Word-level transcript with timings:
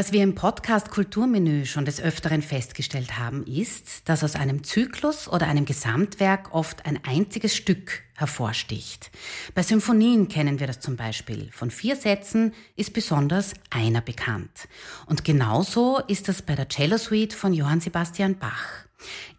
Was 0.00 0.12
wir 0.12 0.22
im 0.22 0.34
Podcast 0.34 0.90
Kulturmenü 0.90 1.66
schon 1.66 1.84
des 1.84 2.00
Öfteren 2.00 2.40
festgestellt 2.40 3.18
haben, 3.18 3.44
ist, 3.44 4.08
dass 4.08 4.24
aus 4.24 4.34
einem 4.34 4.64
Zyklus 4.64 5.28
oder 5.28 5.46
einem 5.46 5.66
Gesamtwerk 5.66 6.54
oft 6.54 6.86
ein 6.86 7.04
einziges 7.04 7.54
Stück 7.54 8.00
hervorsticht. 8.16 9.10
Bei 9.54 9.62
Symphonien 9.62 10.28
kennen 10.28 10.58
wir 10.58 10.66
das 10.66 10.80
zum 10.80 10.96
Beispiel. 10.96 11.50
Von 11.52 11.70
vier 11.70 11.96
Sätzen 11.96 12.54
ist 12.76 12.94
besonders 12.94 13.52
einer 13.68 14.00
bekannt. 14.00 14.68
Und 15.04 15.22
genauso 15.22 15.98
ist 16.08 16.28
das 16.28 16.40
bei 16.40 16.54
der 16.54 16.70
Cello 16.70 16.96
Suite 16.96 17.34
von 17.34 17.52
Johann 17.52 17.82
Sebastian 17.82 18.38
Bach. 18.38 18.86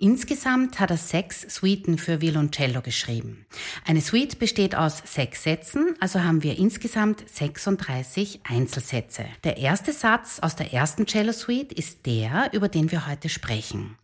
Insgesamt 0.01 0.79
hat 0.79 0.89
er 0.89 0.97
sechs 0.97 1.41
Suiten 1.47 1.99
für 1.99 2.21
Violoncello 2.21 2.81
geschrieben. 2.81 3.45
Eine 3.85 4.01
Suite 4.01 4.39
besteht 4.39 4.73
aus 4.73 5.03
sechs 5.05 5.43
Sätzen, 5.43 5.93
also 5.99 6.23
haben 6.23 6.41
wir 6.41 6.57
insgesamt 6.57 7.23
36 7.29 8.39
Einzelsätze. 8.43 9.25
Der 9.43 9.57
erste 9.57 9.93
Satz 9.93 10.39
aus 10.39 10.55
der 10.55 10.73
ersten 10.73 11.05
Cello 11.05 11.33
Suite 11.33 11.71
ist 11.71 12.07
der, 12.07 12.49
über 12.51 12.67
den 12.67 12.89
wir 12.89 13.05
heute 13.05 13.29
sprechen. 13.29 13.95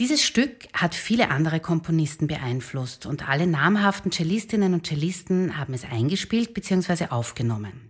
Dieses 0.00 0.24
Stück 0.24 0.66
hat 0.72 0.96
viele 0.96 1.30
andere 1.30 1.60
Komponisten 1.60 2.26
beeinflusst 2.26 3.06
und 3.06 3.28
alle 3.28 3.46
namhaften 3.46 4.10
Cellistinnen 4.10 4.74
und 4.74 4.88
Cellisten 4.88 5.56
haben 5.56 5.74
es 5.74 5.84
eingespielt 5.84 6.54
bzw. 6.54 7.06
aufgenommen. 7.10 7.86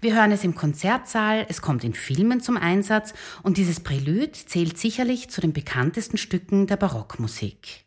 Wir 0.00 0.14
hören 0.14 0.30
es 0.30 0.44
im 0.44 0.54
Konzertsaal, 0.54 1.46
es 1.48 1.60
kommt 1.60 1.84
in 1.84 1.94
Filmen 1.94 2.40
zum 2.40 2.56
Einsatz 2.56 3.12
und 3.42 3.56
dieses 3.56 3.80
Prälude 3.80 4.32
zählt 4.32 4.78
sicherlich 4.78 5.30
zu 5.30 5.40
den 5.40 5.52
bekanntesten 5.52 6.16
Stücken 6.16 6.66
der 6.66 6.76
Barockmusik. 6.98 7.84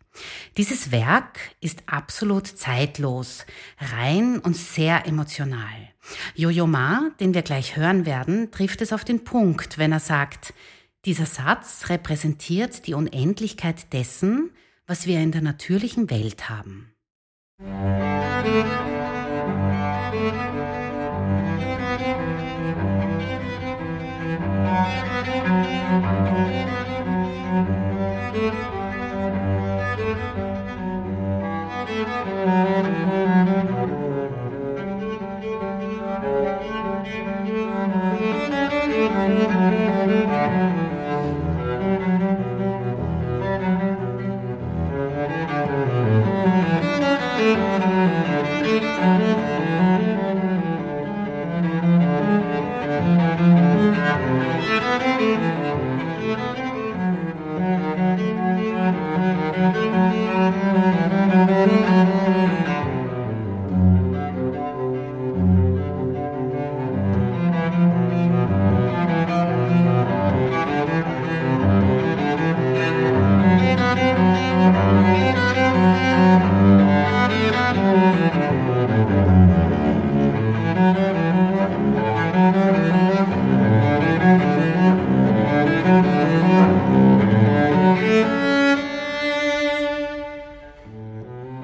Dieses 0.58 0.92
Werk 0.92 1.40
ist 1.60 1.84
absolut 1.86 2.48
zeitlos, 2.48 3.46
rein 3.78 4.40
und 4.40 4.56
sehr 4.56 5.06
emotional. 5.06 5.90
Jojo 6.36 6.66
Ma, 6.66 7.12
den 7.20 7.34
wir 7.34 7.42
gleich 7.42 7.76
hören 7.76 8.06
werden, 8.06 8.52
trifft 8.52 8.82
es 8.82 8.94
auf 8.94 9.04
den 9.04 9.24
Punkt, 9.24 9.78
wenn 9.78 9.92
er 9.92 10.00
sagt, 10.00 10.54
dieser 11.06 11.26
Satz 11.26 11.90
repräsentiert 11.90 12.88
die 12.88 12.94
Unendlichkeit 12.94 13.92
dessen, 13.92 14.52
was 14.88 15.08
wir 15.08 15.20
in 15.20 15.32
der 15.32 15.42
natürlichen 15.42 16.10
Welt 16.10 16.50
haben. 16.50 16.94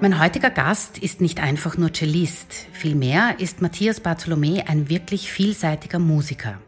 Mein 0.10 0.22
heutiger 0.22 0.52
Gast 0.52 1.00
ist 1.00 1.20
nicht 1.20 1.42
einfach 1.42 1.76
nur 1.76 1.92
Cellist, 1.92 2.54
vielmehr 2.72 3.42
ist 3.42 3.62
Matthias 3.62 4.00
Bartholomä 4.00 4.64
ein 4.66 4.88
wirklich 4.88 5.30
vielseitiger 5.30 6.00
Musiker. 6.00 6.62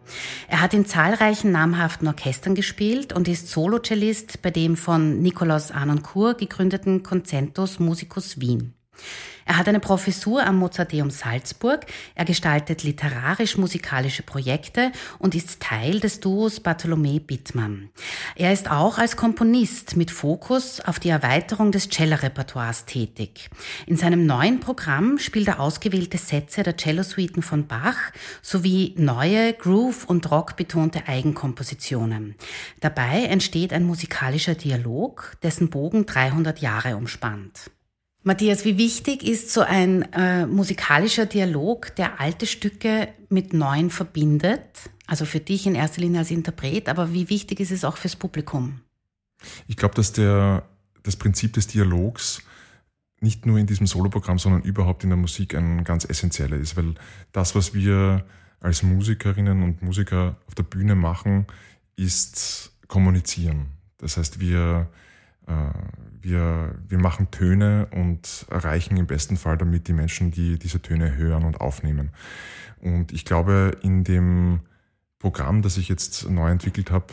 Er 0.49 0.59
hat 0.59 0.73
in 0.73 0.85
zahlreichen 0.85 1.53
namhaften 1.53 2.09
Orchestern 2.09 2.53
gespielt 2.53 3.13
und 3.13 3.29
ist 3.29 3.47
Solo-Cellist 3.47 4.41
bei 4.41 4.51
dem 4.51 4.75
von 4.75 5.21
Nikolaus 5.21 5.71
Arnoncourt 5.71 6.39
gegründeten 6.39 7.01
Concentus 7.01 7.79
Musicus 7.79 8.41
Wien. 8.41 8.73
Er 9.49 9.57
hat 9.57 9.67
eine 9.67 9.79
Professur 9.79 10.45
am 10.45 10.57
Mozarteum 10.57 11.09
Salzburg, 11.09 11.87
er 12.13 12.23
gestaltet 12.23 12.83
literarisch-musikalische 12.83 14.21
Projekte 14.21 14.91
und 15.17 15.33
ist 15.33 15.59
Teil 15.59 15.99
des 15.99 16.19
Duos 16.19 16.59
Bartholomä 16.59 17.17
Bittmann. 17.17 17.89
Er 18.35 18.53
ist 18.53 18.69
auch 18.69 18.99
als 18.99 19.17
Komponist 19.17 19.97
mit 19.97 20.11
Fokus 20.11 20.81
auf 20.81 20.99
die 20.99 21.09
Erweiterung 21.09 21.71
des 21.71 21.89
Cello-Repertoires 21.89 22.85
tätig. 22.85 23.49
In 23.87 23.97
seinem 23.97 24.27
neuen 24.27 24.59
Programm 24.59 25.17
spielt 25.17 25.47
er 25.47 25.59
ausgewählte 25.59 26.19
Sätze 26.19 26.61
der 26.61 26.77
Cellosuiten 26.77 27.41
von 27.41 27.65
Bach 27.65 27.97
sowie 28.43 28.93
neue 28.99 29.53
Groove- 29.53 30.05
und 30.05 30.29
Rock-betonte 30.29 31.07
Eigenkompositionen. 31.07 32.35
Dabei 32.81 33.23
entsteht 33.23 33.73
ein 33.73 33.83
musikalischer 33.83 34.53
Dialog, 34.53 35.37
dessen 35.41 35.71
Bogen 35.71 36.05
300 36.05 36.59
Jahre 36.59 36.95
umspannt. 36.95 37.71
Matthias, 38.23 38.65
wie 38.65 38.77
wichtig 38.77 39.23
ist 39.23 39.51
so 39.51 39.61
ein 39.61 40.03
äh, 40.13 40.45
musikalischer 40.45 41.25
Dialog, 41.25 41.95
der 41.95 42.19
alte 42.19 42.45
Stücke 42.45 43.09
mit 43.29 43.53
neuen 43.53 43.89
verbindet? 43.89 44.61
Also 45.07 45.25
für 45.25 45.39
dich 45.39 45.65
in 45.65 45.75
erster 45.75 46.01
Linie 46.01 46.19
als 46.19 46.31
Interpret, 46.31 46.89
aber 46.89 47.13
wie 47.13 47.29
wichtig 47.29 47.59
ist 47.59 47.71
es 47.71 47.83
auch 47.83 47.97
fürs 47.97 48.15
Publikum? 48.15 48.81
Ich 49.67 49.77
glaube, 49.77 49.95
dass 49.95 50.11
der, 50.11 50.63
das 51.03 51.15
Prinzip 51.15 51.53
des 51.53 51.67
Dialogs 51.67 52.41
nicht 53.21 53.45
nur 53.45 53.57
in 53.57 53.67
diesem 53.67 53.87
Soloprogramm, 53.87 54.37
sondern 54.37 54.61
überhaupt 54.61 55.03
in 55.03 55.09
der 55.09 55.17
Musik 55.17 55.55
ein 55.55 55.83
ganz 55.83 56.05
essentieller 56.05 56.57
ist, 56.57 56.77
weil 56.77 56.95
das, 57.31 57.55
was 57.55 57.73
wir 57.73 58.25
als 58.61 58.83
Musikerinnen 58.83 59.63
und 59.63 59.81
Musiker 59.81 60.37
auf 60.47 60.55
der 60.55 60.63
Bühne 60.63 60.95
machen, 60.95 61.47
ist 61.95 62.71
kommunizieren. 62.87 63.67
Das 63.97 64.17
heißt, 64.17 64.39
wir, 64.39 64.89
wir, 66.21 66.75
wir 66.87 66.97
machen 66.97 67.31
Töne 67.31 67.87
und 67.91 68.45
erreichen 68.49 68.97
im 68.97 69.07
besten 69.07 69.37
Fall 69.37 69.57
damit 69.57 69.87
die 69.87 69.93
Menschen, 69.93 70.31
die 70.31 70.59
diese 70.59 70.81
Töne 70.81 71.15
hören 71.15 71.43
und 71.43 71.61
aufnehmen. 71.61 72.11
Und 72.81 73.11
ich 73.11 73.25
glaube, 73.25 73.77
in 73.81 74.03
dem 74.03 74.61
Programm, 75.17 75.61
das 75.61 75.77
ich 75.77 75.89
jetzt 75.89 76.29
neu 76.29 76.49
entwickelt 76.49 76.91
habe, 76.91 77.07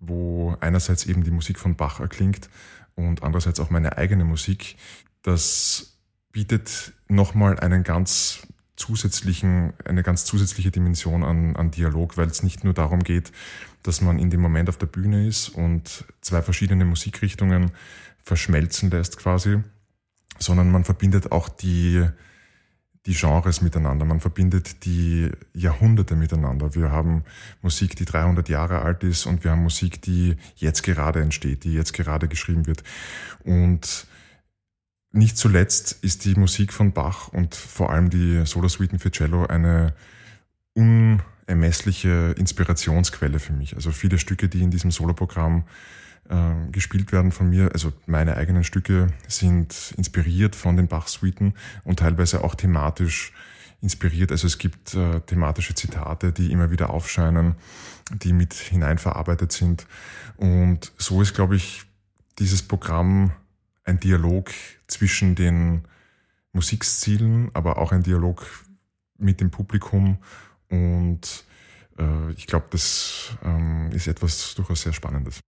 wo 0.00 0.56
einerseits 0.60 1.06
eben 1.06 1.22
die 1.22 1.30
Musik 1.30 1.58
von 1.58 1.76
Bach 1.76 2.00
erklingt 2.00 2.48
und 2.94 3.22
andererseits 3.22 3.60
auch 3.60 3.70
meine 3.70 3.98
eigene 3.98 4.24
Musik, 4.24 4.76
das 5.22 5.98
bietet 6.32 6.92
nochmal 7.08 7.60
einen 7.60 7.84
ganz 7.84 8.46
zusätzlichen, 8.76 9.74
eine 9.84 10.02
ganz 10.02 10.24
zusätzliche 10.24 10.70
Dimension 10.70 11.22
an, 11.22 11.56
an 11.56 11.70
Dialog, 11.70 12.16
weil 12.16 12.28
es 12.28 12.42
nicht 12.42 12.64
nur 12.64 12.74
darum 12.74 13.02
geht, 13.02 13.32
dass 13.82 14.00
man 14.00 14.18
in 14.18 14.30
dem 14.30 14.40
Moment 14.40 14.68
auf 14.68 14.78
der 14.78 14.86
Bühne 14.86 15.26
ist 15.26 15.48
und 15.48 16.04
zwei 16.20 16.42
verschiedene 16.42 16.84
Musikrichtungen 16.84 17.72
verschmelzen 18.22 18.90
lässt 18.90 19.18
quasi, 19.18 19.58
sondern 20.38 20.70
man 20.70 20.84
verbindet 20.84 21.32
auch 21.32 21.48
die, 21.48 22.06
die 23.06 23.14
Genres 23.14 23.60
miteinander. 23.60 24.04
Man 24.04 24.20
verbindet 24.20 24.84
die 24.84 25.30
Jahrhunderte 25.52 26.14
miteinander. 26.14 26.74
Wir 26.74 26.90
haben 26.90 27.24
Musik, 27.60 27.96
die 27.96 28.04
300 28.04 28.48
Jahre 28.48 28.82
alt 28.82 29.02
ist 29.02 29.26
und 29.26 29.44
wir 29.44 29.50
haben 29.50 29.62
Musik, 29.62 30.00
die 30.02 30.36
jetzt 30.56 30.82
gerade 30.82 31.20
entsteht, 31.20 31.64
die 31.64 31.74
jetzt 31.74 31.92
gerade 31.92 32.28
geschrieben 32.28 32.66
wird. 32.66 32.84
Und 33.44 34.06
nicht 35.12 35.36
zuletzt 35.36 35.98
ist 36.02 36.24
die 36.24 36.34
Musik 36.34 36.72
von 36.72 36.92
Bach 36.92 37.28
und 37.28 37.54
vor 37.54 37.90
allem 37.90 38.10
die 38.10 38.44
Solo-Suiten 38.44 38.98
für 38.98 39.10
Cello 39.10 39.46
eine 39.46 39.94
un 40.74 41.20
unermessliche 41.52 42.34
Inspirationsquelle 42.38 43.38
für 43.38 43.52
mich. 43.52 43.76
Also 43.76 43.90
viele 43.90 44.18
Stücke, 44.18 44.48
die 44.48 44.62
in 44.62 44.70
diesem 44.70 44.90
Soloprogramm 44.90 45.64
äh, 46.28 46.70
gespielt 46.70 47.12
werden 47.12 47.32
von 47.32 47.50
mir, 47.50 47.70
also 47.72 47.92
meine 48.06 48.36
eigenen 48.36 48.64
Stücke 48.64 49.08
sind 49.28 49.94
inspiriert 49.96 50.56
von 50.56 50.76
den 50.76 50.88
Bach-Suiten 50.88 51.54
und 51.84 51.98
teilweise 51.98 52.44
auch 52.44 52.54
thematisch 52.54 53.32
inspiriert. 53.80 54.30
Also 54.30 54.46
es 54.46 54.58
gibt 54.58 54.94
äh, 54.94 55.20
thematische 55.20 55.74
Zitate, 55.74 56.32
die 56.32 56.52
immer 56.52 56.70
wieder 56.70 56.90
aufscheinen, 56.90 57.56
die 58.12 58.32
mit 58.32 58.54
hineinverarbeitet 58.54 59.52
sind. 59.52 59.86
Und 60.36 60.92
so 60.96 61.20
ist, 61.20 61.34
glaube 61.34 61.56
ich, 61.56 61.84
dieses 62.38 62.62
Programm 62.62 63.32
ein 63.84 64.00
Dialog 64.00 64.50
zwischen 64.86 65.34
den 65.34 65.82
Musikstilen, 66.52 67.50
aber 67.54 67.78
auch 67.78 67.92
ein 67.92 68.02
Dialog 68.02 68.46
mit 69.18 69.40
dem 69.40 69.50
Publikum. 69.50 70.18
Und 70.68 71.44
äh, 71.98 72.32
ich 72.32 72.46
glaube, 72.46 72.66
das 72.70 73.30
ähm, 73.42 73.90
ist 73.92 74.06
etwas 74.06 74.54
durchaus 74.54 74.82
sehr 74.82 74.92
Spannendes. 74.92 75.40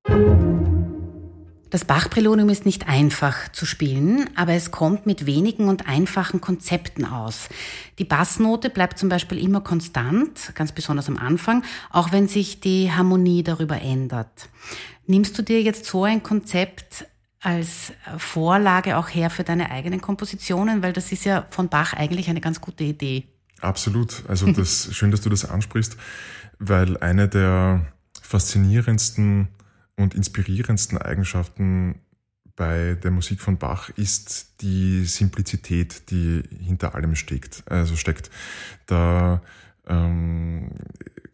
Das 1.70 1.84
Bach-Präludium 1.84 2.48
ist 2.50 2.64
nicht 2.64 2.86
einfach 2.86 3.50
zu 3.50 3.66
spielen, 3.66 4.30
aber 4.36 4.52
es 4.52 4.70
kommt 4.70 5.06
mit 5.06 5.26
wenigen 5.26 5.66
und 5.66 5.88
einfachen 5.88 6.40
Konzepten 6.40 7.04
aus. 7.04 7.48
Die 7.98 8.04
Bassnote 8.04 8.70
bleibt 8.70 8.96
zum 8.96 9.08
Beispiel 9.08 9.38
immer 9.38 9.60
konstant, 9.60 10.52
ganz 10.54 10.70
besonders 10.70 11.08
am 11.08 11.16
Anfang, 11.16 11.64
auch 11.90 12.12
wenn 12.12 12.28
sich 12.28 12.60
die 12.60 12.92
Harmonie 12.92 13.42
darüber 13.42 13.82
ändert. 13.82 14.48
Nimmst 15.06 15.36
du 15.36 15.42
dir 15.42 15.62
jetzt 15.62 15.86
so 15.86 16.04
ein 16.04 16.22
Konzept 16.22 17.06
als 17.44 17.92
Vorlage 18.16 18.96
auch 18.96 19.08
her 19.08 19.28
für 19.28 19.44
deine 19.44 19.70
eigenen 19.70 20.00
Kompositionen, 20.00 20.82
weil 20.82 20.92
das 20.92 21.12
ist 21.12 21.24
ja 21.24 21.46
von 21.50 21.68
Bach 21.68 21.92
eigentlich 21.92 22.28
eine 22.30 22.40
ganz 22.40 22.60
gute 22.60 22.84
Idee. 22.84 23.24
Absolut. 23.60 24.24
Also 24.28 24.50
das 24.52 24.94
schön, 24.94 25.10
dass 25.10 25.20
du 25.20 25.28
das 25.28 25.44
ansprichst, 25.44 25.96
weil 26.58 26.96
eine 26.98 27.28
der 27.28 27.86
faszinierendsten 28.22 29.48
und 29.96 30.14
inspirierendsten 30.14 30.98
Eigenschaften 30.98 32.00
bei 32.56 32.96
der 33.02 33.10
Musik 33.10 33.40
von 33.40 33.58
Bach 33.58 33.90
ist 33.90 34.62
die 34.62 35.04
Simplizität, 35.04 36.10
die 36.10 36.42
hinter 36.60 36.94
allem 36.94 37.14
steckt. 37.14 37.62
Also 37.66 37.96
steckt. 37.96 38.30
Da 38.86 39.42
ähm, 39.86 40.70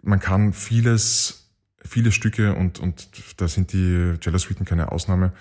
man 0.03 0.19
kann 0.19 0.53
vieles, 0.55 1.51
viele 1.85 2.11
Stücke 2.11 2.55
und 2.55 2.81
und 2.81 3.09
da 3.37 3.47
sind 3.47 3.73
die 3.73 4.15
Cello 4.21 4.39
Suiten 4.39 4.65
keine 4.65 4.91
Ausnahme 4.91 5.33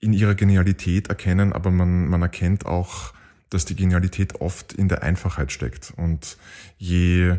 in 0.00 0.12
ihrer 0.12 0.34
Genialität 0.34 1.08
erkennen, 1.08 1.52
aber 1.52 1.70
man 1.70 2.08
man 2.08 2.22
erkennt 2.22 2.66
auch, 2.66 3.12
dass 3.50 3.64
die 3.64 3.76
Genialität 3.76 4.40
oft 4.40 4.72
in 4.72 4.88
der 4.88 5.02
Einfachheit 5.02 5.52
steckt 5.52 5.92
und 5.96 6.36
je 6.78 7.38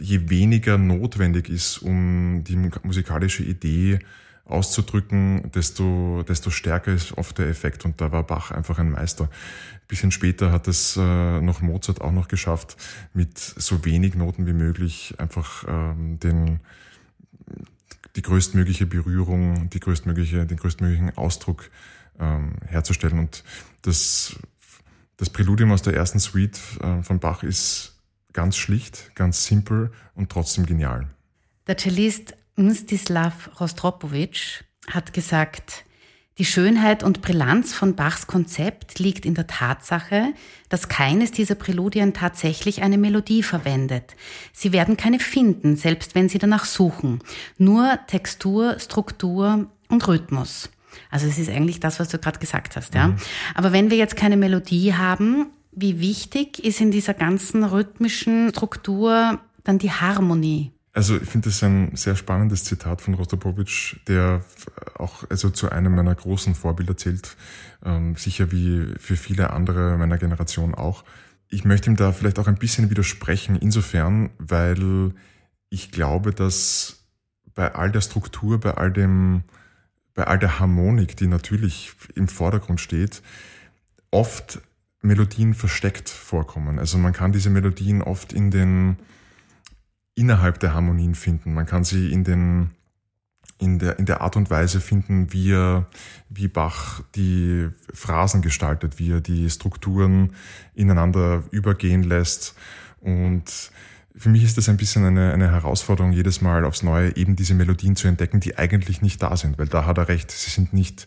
je 0.00 0.30
weniger 0.30 0.78
notwendig 0.78 1.48
ist, 1.48 1.78
um 1.78 2.44
die 2.44 2.56
musikalische 2.56 3.42
Idee 3.42 4.00
auszudrücken, 4.44 5.50
desto, 5.54 6.22
desto 6.28 6.50
stärker 6.50 6.92
ist 6.92 7.16
oft 7.16 7.38
der 7.38 7.48
Effekt. 7.48 7.84
Und 7.84 8.00
da 8.00 8.12
war 8.12 8.24
Bach 8.24 8.50
einfach 8.50 8.78
ein 8.78 8.90
Meister. 8.90 9.24
Ein 9.24 9.88
bisschen 9.88 10.10
später 10.10 10.52
hat 10.52 10.68
es 10.68 10.96
äh, 10.96 11.40
noch 11.40 11.62
Mozart 11.62 12.00
auch 12.00 12.12
noch 12.12 12.28
geschafft, 12.28 12.76
mit 13.14 13.38
so 13.38 13.84
wenig 13.84 14.14
Noten 14.14 14.46
wie 14.46 14.52
möglich 14.52 15.14
einfach 15.18 15.64
ähm, 15.66 16.18
den, 16.20 16.60
die 18.16 18.22
größtmögliche 18.22 18.86
Berührung, 18.86 19.70
die 19.70 19.80
größtmögliche, 19.80 20.46
den 20.46 20.56
größtmöglichen 20.56 21.16
Ausdruck 21.16 21.70
ähm, 22.18 22.56
herzustellen. 22.66 23.18
Und 23.18 23.44
das, 23.82 24.36
das 25.16 25.30
Präludium 25.30 25.72
aus 25.72 25.82
der 25.82 25.94
ersten 25.94 26.20
Suite 26.20 26.60
äh, 26.80 27.02
von 27.02 27.18
Bach 27.18 27.42
ist 27.42 27.94
Ganz 28.34 28.56
schlicht, 28.56 29.14
ganz 29.14 29.46
simpel 29.46 29.92
und 30.16 30.28
trotzdem 30.28 30.66
genial. 30.66 31.06
Der 31.68 31.78
Cellist 31.78 32.34
Mstislav 32.56 33.48
Rostropowitsch 33.60 34.64
hat 34.88 35.12
gesagt, 35.12 35.84
die 36.38 36.44
Schönheit 36.44 37.04
und 37.04 37.22
Brillanz 37.22 37.74
von 37.74 37.94
Bachs 37.94 38.26
Konzept 38.26 38.98
liegt 38.98 39.24
in 39.24 39.34
der 39.34 39.46
Tatsache, 39.46 40.34
dass 40.68 40.88
keines 40.88 41.30
dieser 41.30 41.54
Präludien 41.54 42.12
tatsächlich 42.12 42.82
eine 42.82 42.98
Melodie 42.98 43.44
verwendet. 43.44 44.16
Sie 44.52 44.72
werden 44.72 44.96
keine 44.96 45.20
finden, 45.20 45.76
selbst 45.76 46.16
wenn 46.16 46.28
Sie 46.28 46.38
danach 46.38 46.64
suchen. 46.64 47.20
Nur 47.56 48.00
Textur, 48.08 48.80
Struktur 48.80 49.68
und 49.88 50.08
Rhythmus. 50.08 50.70
Also 51.08 51.28
es 51.28 51.38
ist 51.38 51.50
eigentlich 51.50 51.78
das, 51.78 52.00
was 52.00 52.08
du 52.08 52.18
gerade 52.18 52.40
gesagt 52.40 52.74
hast, 52.74 52.94
ja. 52.94 53.08
Mhm. 53.08 53.16
Aber 53.54 53.72
wenn 53.72 53.90
wir 53.90 53.96
jetzt 53.96 54.16
keine 54.16 54.36
Melodie 54.36 54.94
haben, 54.94 55.46
wie 55.70 56.00
wichtig 56.00 56.64
ist 56.64 56.80
in 56.80 56.90
dieser 56.90 57.14
ganzen 57.14 57.62
rhythmischen 57.62 58.50
Struktur 58.50 59.40
dann 59.62 59.78
die 59.78 59.90
Harmonie? 59.92 60.73
Also 60.94 61.16
ich 61.16 61.28
finde 61.28 61.48
das 61.48 61.62
ein 61.64 61.96
sehr 61.96 62.14
spannendes 62.14 62.62
Zitat 62.62 63.02
von 63.02 63.14
Rostropowitsch, 63.14 63.96
der 64.06 64.44
auch 64.96 65.28
also 65.28 65.50
zu 65.50 65.70
einem 65.70 65.96
meiner 65.96 66.14
großen 66.14 66.54
Vorbilder 66.54 66.96
zählt, 66.96 67.36
ähm, 67.84 68.14
sicher 68.14 68.52
wie 68.52 68.94
für 69.00 69.16
viele 69.16 69.50
andere 69.50 69.98
meiner 69.98 70.18
Generation 70.18 70.72
auch. 70.72 71.04
Ich 71.48 71.64
möchte 71.64 71.90
ihm 71.90 71.96
da 71.96 72.12
vielleicht 72.12 72.38
auch 72.38 72.46
ein 72.46 72.54
bisschen 72.54 72.90
widersprechen, 72.90 73.56
insofern, 73.56 74.30
weil 74.38 75.12
ich 75.68 75.90
glaube, 75.90 76.32
dass 76.32 77.02
bei 77.56 77.74
all 77.74 77.90
der 77.90 78.00
Struktur, 78.00 78.60
bei 78.60 78.74
all 78.74 78.92
dem, 78.92 79.42
bei 80.14 80.28
all 80.28 80.38
der 80.38 80.60
Harmonik, 80.60 81.16
die 81.16 81.26
natürlich 81.26 81.92
im 82.14 82.28
Vordergrund 82.28 82.80
steht, 82.80 83.20
oft 84.12 84.60
Melodien 85.02 85.54
versteckt 85.54 86.08
vorkommen. 86.08 86.78
Also 86.78 86.98
man 86.98 87.12
kann 87.12 87.32
diese 87.32 87.50
Melodien 87.50 88.00
oft 88.00 88.32
in 88.32 88.52
den 88.52 88.96
innerhalb 90.14 90.60
der 90.60 90.74
Harmonien 90.74 91.14
finden. 91.14 91.54
Man 91.54 91.66
kann 91.66 91.84
sie 91.84 92.12
in 92.12 92.24
den 92.24 92.70
in 93.58 93.78
der, 93.78 93.98
in 94.00 94.04
der 94.04 94.20
Art 94.20 94.36
und 94.36 94.50
Weise 94.50 94.80
finden, 94.80 95.32
wie, 95.32 95.52
er, 95.52 95.86
wie 96.28 96.48
Bach 96.48 97.02
die 97.14 97.68
Phrasen 97.92 98.42
gestaltet, 98.42 98.98
wie 98.98 99.12
er 99.12 99.20
die 99.20 99.48
Strukturen 99.48 100.34
ineinander 100.74 101.44
übergehen 101.52 102.02
lässt. 102.02 102.56
Und 103.00 103.70
für 104.16 104.28
mich 104.28 104.42
ist 104.42 104.58
das 104.58 104.68
ein 104.68 104.76
bisschen 104.76 105.04
eine, 105.04 105.32
eine 105.32 105.52
Herausforderung, 105.52 106.12
jedes 106.12 106.40
Mal 106.40 106.64
aufs 106.64 106.82
Neue 106.82 107.16
eben 107.16 107.36
diese 107.36 107.54
Melodien 107.54 107.94
zu 107.94 108.08
entdecken, 108.08 108.40
die 108.40 108.58
eigentlich 108.58 109.02
nicht 109.02 109.22
da 109.22 109.36
sind, 109.36 109.56
weil 109.56 109.68
da 109.68 109.86
hat 109.86 109.98
er 109.98 110.08
recht, 110.08 110.32
sie 110.32 110.50
sind 110.50 110.72
nicht 110.72 111.06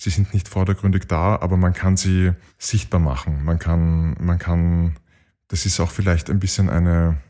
Sie 0.00 0.10
sind 0.10 0.32
nicht 0.32 0.46
vordergründig 0.46 1.08
da, 1.08 1.40
aber 1.40 1.56
man 1.56 1.72
kann 1.72 1.96
sie 1.96 2.30
sichtbar 2.56 3.00
machen. 3.00 3.44
Man 3.44 3.58
kann, 3.58 4.14
man 4.20 4.38
kann, 4.38 4.96
das 5.48 5.66
ist 5.66 5.80
auch 5.80 5.90
vielleicht 5.90 6.30
ein 6.30 6.38
bisschen 6.38 6.70
eine, 6.70 7.20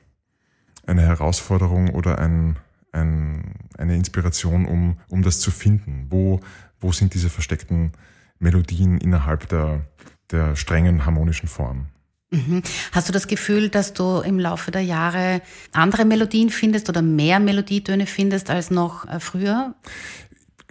eine 0.88 1.02
Herausforderung 1.02 1.90
oder 1.90 2.18
ein, 2.18 2.56
ein, 2.92 3.54
eine 3.76 3.96
Inspiration, 3.96 4.66
um, 4.66 4.98
um 5.08 5.22
das 5.22 5.40
zu 5.40 5.50
finden. 5.50 6.06
Wo, 6.10 6.40
wo 6.80 6.92
sind 6.92 7.14
diese 7.14 7.28
versteckten 7.28 7.92
Melodien 8.38 8.98
innerhalb 8.98 9.48
der, 9.48 9.82
der 10.30 10.56
strengen 10.56 11.04
harmonischen 11.04 11.48
Form? 11.48 11.86
Mhm. 12.30 12.62
Hast 12.92 13.08
du 13.08 13.12
das 13.12 13.26
Gefühl, 13.26 13.70
dass 13.70 13.94
du 13.94 14.20
im 14.20 14.38
Laufe 14.38 14.70
der 14.70 14.82
Jahre 14.82 15.40
andere 15.72 16.04
Melodien 16.04 16.50
findest 16.50 16.88
oder 16.88 17.00
mehr 17.00 17.40
Melodietöne 17.40 18.06
findest 18.06 18.50
als 18.50 18.70
noch 18.70 19.06
äh, 19.08 19.18
früher? 19.18 19.74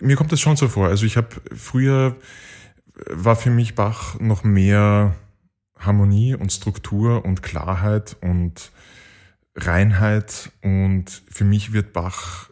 mir 0.01 0.15
kommt 0.15 0.31
das 0.31 0.39
schon 0.39 0.57
so 0.57 0.67
vor. 0.67 0.87
Also 0.87 1.05
ich 1.05 1.17
habe 1.17 1.29
früher 1.55 2.15
war 3.09 3.35
für 3.35 3.49
mich 3.49 3.75
Bach 3.75 4.19
noch 4.19 4.43
mehr 4.43 5.15
Harmonie 5.77 6.33
und 6.33 6.51
Struktur 6.51 7.25
und 7.25 7.43
Klarheit 7.43 8.17
und 8.21 8.71
Reinheit 9.57 10.51
und 10.61 11.23
für 11.29 11.43
mich 11.43 11.73
wird 11.73 11.91
Bach 11.91 12.49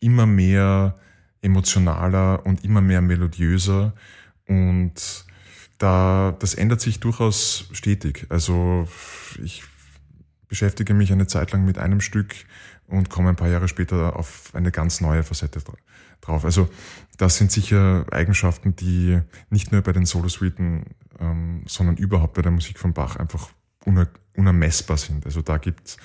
immer 0.00 0.26
mehr 0.26 0.96
emotionaler 1.40 2.44
und 2.44 2.64
immer 2.64 2.80
mehr 2.80 3.00
melodiöser 3.00 3.94
und 4.46 5.24
da 5.78 6.36
das 6.38 6.54
ändert 6.54 6.80
sich 6.80 7.00
durchaus 7.00 7.68
stetig. 7.72 8.26
Also 8.28 8.88
ich 9.42 9.64
beschäftige 10.48 10.94
mich 10.94 11.12
eine 11.12 11.26
Zeit 11.26 11.52
lang 11.52 11.64
mit 11.64 11.78
einem 11.78 12.00
Stück 12.00 12.34
und 12.86 13.10
komme 13.10 13.30
ein 13.30 13.36
paar 13.36 13.48
Jahre 13.48 13.68
später 13.68 14.16
auf 14.16 14.50
eine 14.54 14.70
ganz 14.70 15.00
neue 15.00 15.22
Facette 15.22 15.60
drauf. 16.20 16.44
Also 16.44 16.68
das 17.16 17.36
sind 17.36 17.52
sicher 17.52 18.06
Eigenschaften, 18.10 18.74
die 18.76 19.20
nicht 19.50 19.72
nur 19.72 19.82
bei 19.82 19.92
den 19.92 20.06
Solosuiten, 20.06 20.84
ähm, 21.20 21.62
sondern 21.66 21.96
überhaupt 21.96 22.34
bei 22.34 22.42
der 22.42 22.52
Musik 22.52 22.78
von 22.78 22.92
Bach 22.92 23.16
einfach 23.16 23.50
unermessbar 23.84 24.96
sind. 24.96 25.24
Also 25.26 25.42
da 25.42 25.58
gibt's 25.58 25.96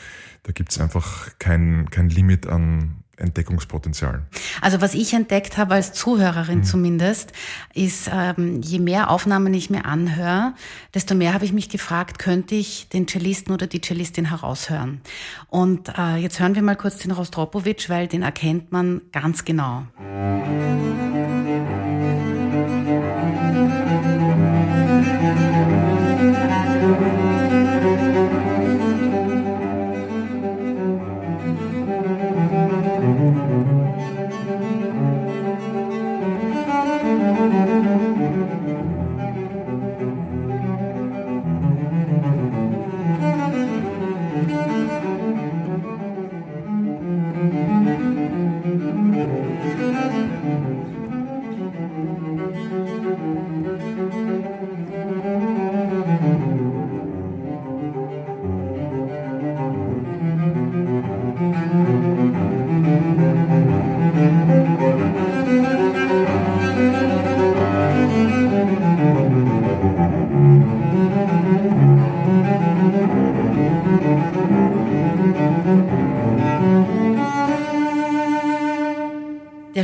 da 0.43 0.51
gibt's 0.51 0.79
einfach 0.79 1.29
kein, 1.39 1.89
kein 1.89 2.09
Limit 2.09 2.47
an, 2.47 3.03
Entdeckungspotenzial. 3.15 4.23
Also 4.59 4.81
was 4.81 4.93
ich 4.93 5.13
entdeckt 5.13 5.57
habe 5.57 5.75
als 5.75 5.93
Zuhörerin 5.93 6.59
mhm. 6.59 6.63
zumindest, 6.63 7.31
ist, 7.73 8.09
ähm, 8.11 8.61
je 8.61 8.79
mehr 8.79 9.09
Aufnahmen 9.09 9.53
ich 9.53 9.69
mir 9.69 9.85
anhöre, 9.85 10.53
desto 10.93 11.15
mehr 11.15 11.33
habe 11.33 11.45
ich 11.45 11.53
mich 11.53 11.69
gefragt, 11.69 12.19
könnte 12.19 12.55
ich 12.55 12.89
den 12.89 13.07
Cellisten 13.07 13.53
oder 13.53 13.67
die 13.67 13.81
Cellistin 13.81 14.25
heraushören. 14.25 15.01
Und 15.47 15.97
äh, 15.97 16.17
jetzt 16.17 16.39
hören 16.39 16.55
wir 16.55 16.63
mal 16.63 16.75
kurz 16.75 16.97
den 16.97 17.11
Rostropowitsch, 17.11 17.89
weil 17.89 18.07
den 18.07 18.23
erkennt 18.23 18.71
man 18.71 19.01
ganz 19.11 19.45
genau. 19.45 19.85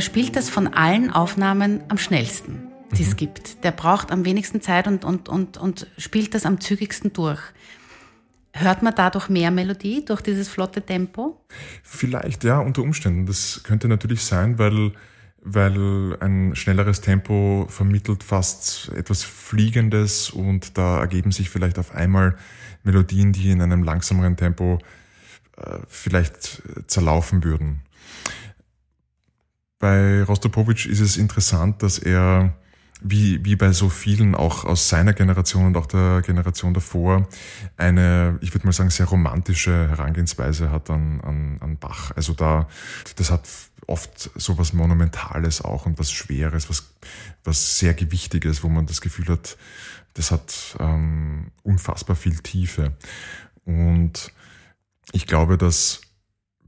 Der 0.00 0.04
spielt 0.06 0.34
das 0.34 0.48
von 0.48 0.66
allen 0.68 1.10
Aufnahmen 1.10 1.82
am 1.88 1.98
schnellsten, 1.98 2.68
die 2.96 3.02
es 3.02 3.10
mhm. 3.10 3.16
gibt. 3.16 3.64
Der 3.64 3.70
braucht 3.70 4.10
am 4.12 4.24
wenigsten 4.24 4.62
Zeit 4.62 4.86
und, 4.88 5.04
und, 5.04 5.28
und, 5.28 5.58
und 5.58 5.88
spielt 5.98 6.32
das 6.32 6.46
am 6.46 6.58
zügigsten 6.58 7.12
durch. 7.12 7.38
Hört 8.54 8.82
man 8.82 8.94
dadurch 8.94 9.28
mehr 9.28 9.50
Melodie 9.50 10.02
durch 10.02 10.22
dieses 10.22 10.48
flotte 10.48 10.80
Tempo? 10.80 11.44
Vielleicht, 11.82 12.44
ja, 12.44 12.60
unter 12.60 12.80
Umständen. 12.80 13.26
Das 13.26 13.60
könnte 13.62 13.88
natürlich 13.88 14.22
sein, 14.22 14.58
weil, 14.58 14.92
weil 15.42 16.16
ein 16.20 16.56
schnelleres 16.56 17.02
Tempo 17.02 17.66
vermittelt 17.68 18.24
fast 18.24 18.90
etwas 18.96 19.22
Fliegendes 19.22 20.30
und 20.30 20.78
da 20.78 20.98
ergeben 20.98 21.30
sich 21.30 21.50
vielleicht 21.50 21.78
auf 21.78 21.94
einmal 21.94 22.38
Melodien, 22.84 23.34
die 23.34 23.50
in 23.50 23.60
einem 23.60 23.82
langsameren 23.82 24.38
Tempo 24.38 24.78
äh, 25.58 25.80
vielleicht 25.88 26.62
zerlaufen 26.86 27.44
würden. 27.44 27.82
Bei 29.80 30.22
Rostropowitsch 30.22 30.86
ist 30.86 31.00
es 31.00 31.16
interessant, 31.16 31.82
dass 31.82 31.98
er 31.98 32.54
wie, 33.00 33.42
wie 33.46 33.56
bei 33.56 33.72
so 33.72 33.88
vielen 33.88 34.34
auch 34.34 34.66
aus 34.66 34.90
seiner 34.90 35.14
Generation 35.14 35.64
und 35.64 35.76
auch 35.78 35.86
der 35.86 36.20
Generation 36.20 36.74
davor 36.74 37.26
eine, 37.78 38.38
ich 38.42 38.52
würde 38.52 38.66
mal 38.66 38.74
sagen, 38.74 38.90
sehr 38.90 39.06
romantische 39.06 39.88
Herangehensweise 39.88 40.70
hat 40.70 40.90
an, 40.90 41.22
an, 41.22 41.56
an 41.60 41.78
Bach. 41.78 42.12
Also 42.14 42.34
da, 42.34 42.68
das 43.16 43.30
hat 43.30 43.48
oft 43.86 44.30
so 44.34 44.58
was 44.58 44.74
Monumentales 44.74 45.62
auch 45.62 45.86
und 45.86 45.98
was 45.98 46.12
Schweres, 46.12 46.68
was, 46.68 46.92
was 47.42 47.78
sehr 47.78 47.94
Gewichtiges, 47.94 48.62
wo 48.62 48.68
man 48.68 48.84
das 48.84 49.00
Gefühl 49.00 49.28
hat, 49.28 49.56
das 50.12 50.30
hat 50.30 50.76
ähm, 50.78 51.52
unfassbar 51.62 52.16
viel 52.16 52.36
Tiefe. 52.36 52.92
Und 53.64 54.30
ich 55.12 55.26
glaube, 55.26 55.56
dass 55.56 56.02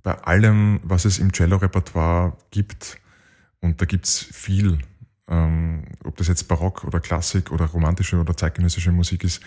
bei 0.02 0.14
allem, 0.22 0.80
was 0.82 1.04
es 1.04 1.18
im 1.18 1.30
Cello-Repertoire 1.30 2.38
gibt, 2.50 3.01
und 3.62 3.80
da 3.80 3.86
gibt's 3.86 4.18
viel, 4.30 4.78
ähm, 5.28 5.84
ob 6.04 6.16
das 6.16 6.28
jetzt 6.28 6.48
Barock 6.48 6.84
oder 6.84 7.00
Klassik 7.00 7.50
oder 7.50 7.64
romantische 7.66 8.18
oder 8.20 8.36
zeitgenössische 8.36 8.92
Musik 8.92 9.24
ist, 9.24 9.40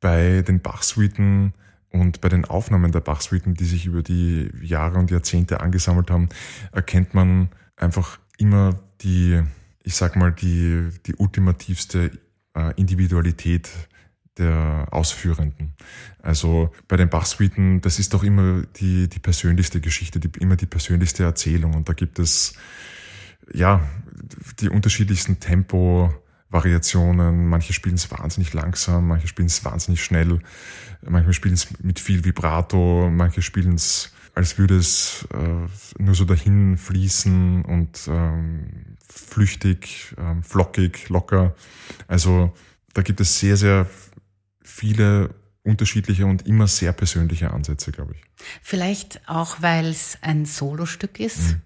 bei 0.00 0.42
den 0.42 0.60
Bach-Suiten 0.60 1.52
und 1.90 2.20
bei 2.20 2.28
den 2.28 2.44
Aufnahmen 2.44 2.90
der 2.90 3.00
Bach-Suiten, 3.00 3.54
die 3.54 3.66
sich 3.66 3.86
über 3.86 4.02
die 4.02 4.50
Jahre 4.62 4.98
und 4.98 5.10
Jahrzehnte 5.10 5.60
angesammelt 5.60 6.10
haben, 6.10 6.28
erkennt 6.72 7.14
man 7.14 7.50
einfach 7.76 8.18
immer 8.38 8.80
die, 9.02 9.42
ich 9.82 9.94
sag 9.94 10.16
mal, 10.16 10.32
die, 10.32 10.88
die 11.06 11.14
ultimativste 11.16 12.10
äh, 12.56 12.74
Individualität 12.76 13.68
der 14.38 14.86
Ausführenden. 14.90 15.74
Also 16.22 16.72
bei 16.88 16.96
den 16.96 17.10
Bach-Suiten, 17.10 17.80
das 17.80 17.98
ist 17.98 18.14
doch 18.14 18.22
immer 18.22 18.62
die, 18.76 19.08
die 19.08 19.18
persönlichste 19.18 19.80
Geschichte, 19.80 20.20
die, 20.20 20.30
immer 20.38 20.56
die 20.56 20.66
persönlichste 20.66 21.24
Erzählung. 21.24 21.74
Und 21.74 21.88
da 21.88 21.92
gibt 21.92 22.18
es 22.18 22.54
ja, 23.52 23.86
die 24.60 24.68
unterschiedlichsten 24.68 25.40
Tempo-Variationen. 25.40 27.48
Manche 27.48 27.72
spielen 27.72 27.96
es 27.96 28.10
wahnsinnig 28.10 28.52
langsam, 28.52 29.08
manche 29.08 29.28
spielen 29.28 29.46
es 29.46 29.64
wahnsinnig 29.64 30.02
schnell, 30.02 30.40
manche 31.02 31.32
spielen 31.32 31.54
es 31.54 31.68
mit 31.80 32.00
viel 32.00 32.24
Vibrato, 32.24 33.08
manche 33.10 33.42
spielen 33.42 33.74
es, 33.74 34.12
als 34.34 34.58
würde 34.58 34.76
es 34.76 35.26
äh, 35.32 36.02
nur 36.02 36.14
so 36.14 36.24
dahin 36.24 36.76
fließen 36.76 37.64
und 37.64 38.08
ähm, 38.08 38.96
flüchtig, 39.08 40.14
ähm, 40.18 40.42
flockig, 40.42 41.08
locker. 41.08 41.54
Also 42.06 42.52
da 42.94 43.02
gibt 43.02 43.20
es 43.20 43.38
sehr, 43.38 43.56
sehr 43.56 43.86
viele 44.62 45.34
unterschiedliche 45.62 46.26
und 46.26 46.46
immer 46.46 46.66
sehr 46.66 46.92
persönliche 46.92 47.50
Ansätze, 47.50 47.92
glaube 47.92 48.14
ich. 48.14 48.22
Vielleicht 48.62 49.28
auch, 49.28 49.60
weil 49.60 49.86
es 49.86 50.18
ein 50.22 50.46
Solostück 50.46 51.20
ist. 51.20 51.52
Mhm. 51.52 51.62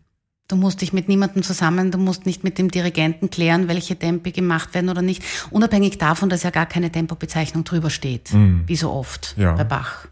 Du 0.46 0.56
musst 0.56 0.82
dich 0.82 0.92
mit 0.92 1.08
niemandem 1.08 1.42
zusammen, 1.42 1.90
du 1.90 1.96
musst 1.96 2.26
nicht 2.26 2.44
mit 2.44 2.58
dem 2.58 2.70
Dirigenten 2.70 3.30
klären, 3.30 3.66
welche 3.66 3.96
Tempi 3.96 4.30
gemacht 4.30 4.74
werden 4.74 4.90
oder 4.90 5.00
nicht. 5.00 5.22
Unabhängig 5.50 5.96
davon, 5.96 6.28
dass 6.28 6.42
ja 6.42 6.50
gar 6.50 6.66
keine 6.66 6.92
Tempobezeichnung 6.92 7.64
drüber 7.64 7.88
steht, 7.88 8.32
mm. 8.34 8.60
wie 8.66 8.76
so 8.76 8.92
oft 8.92 9.34
ja. 9.38 9.54
bei 9.54 9.64
Bach. 9.64 10.06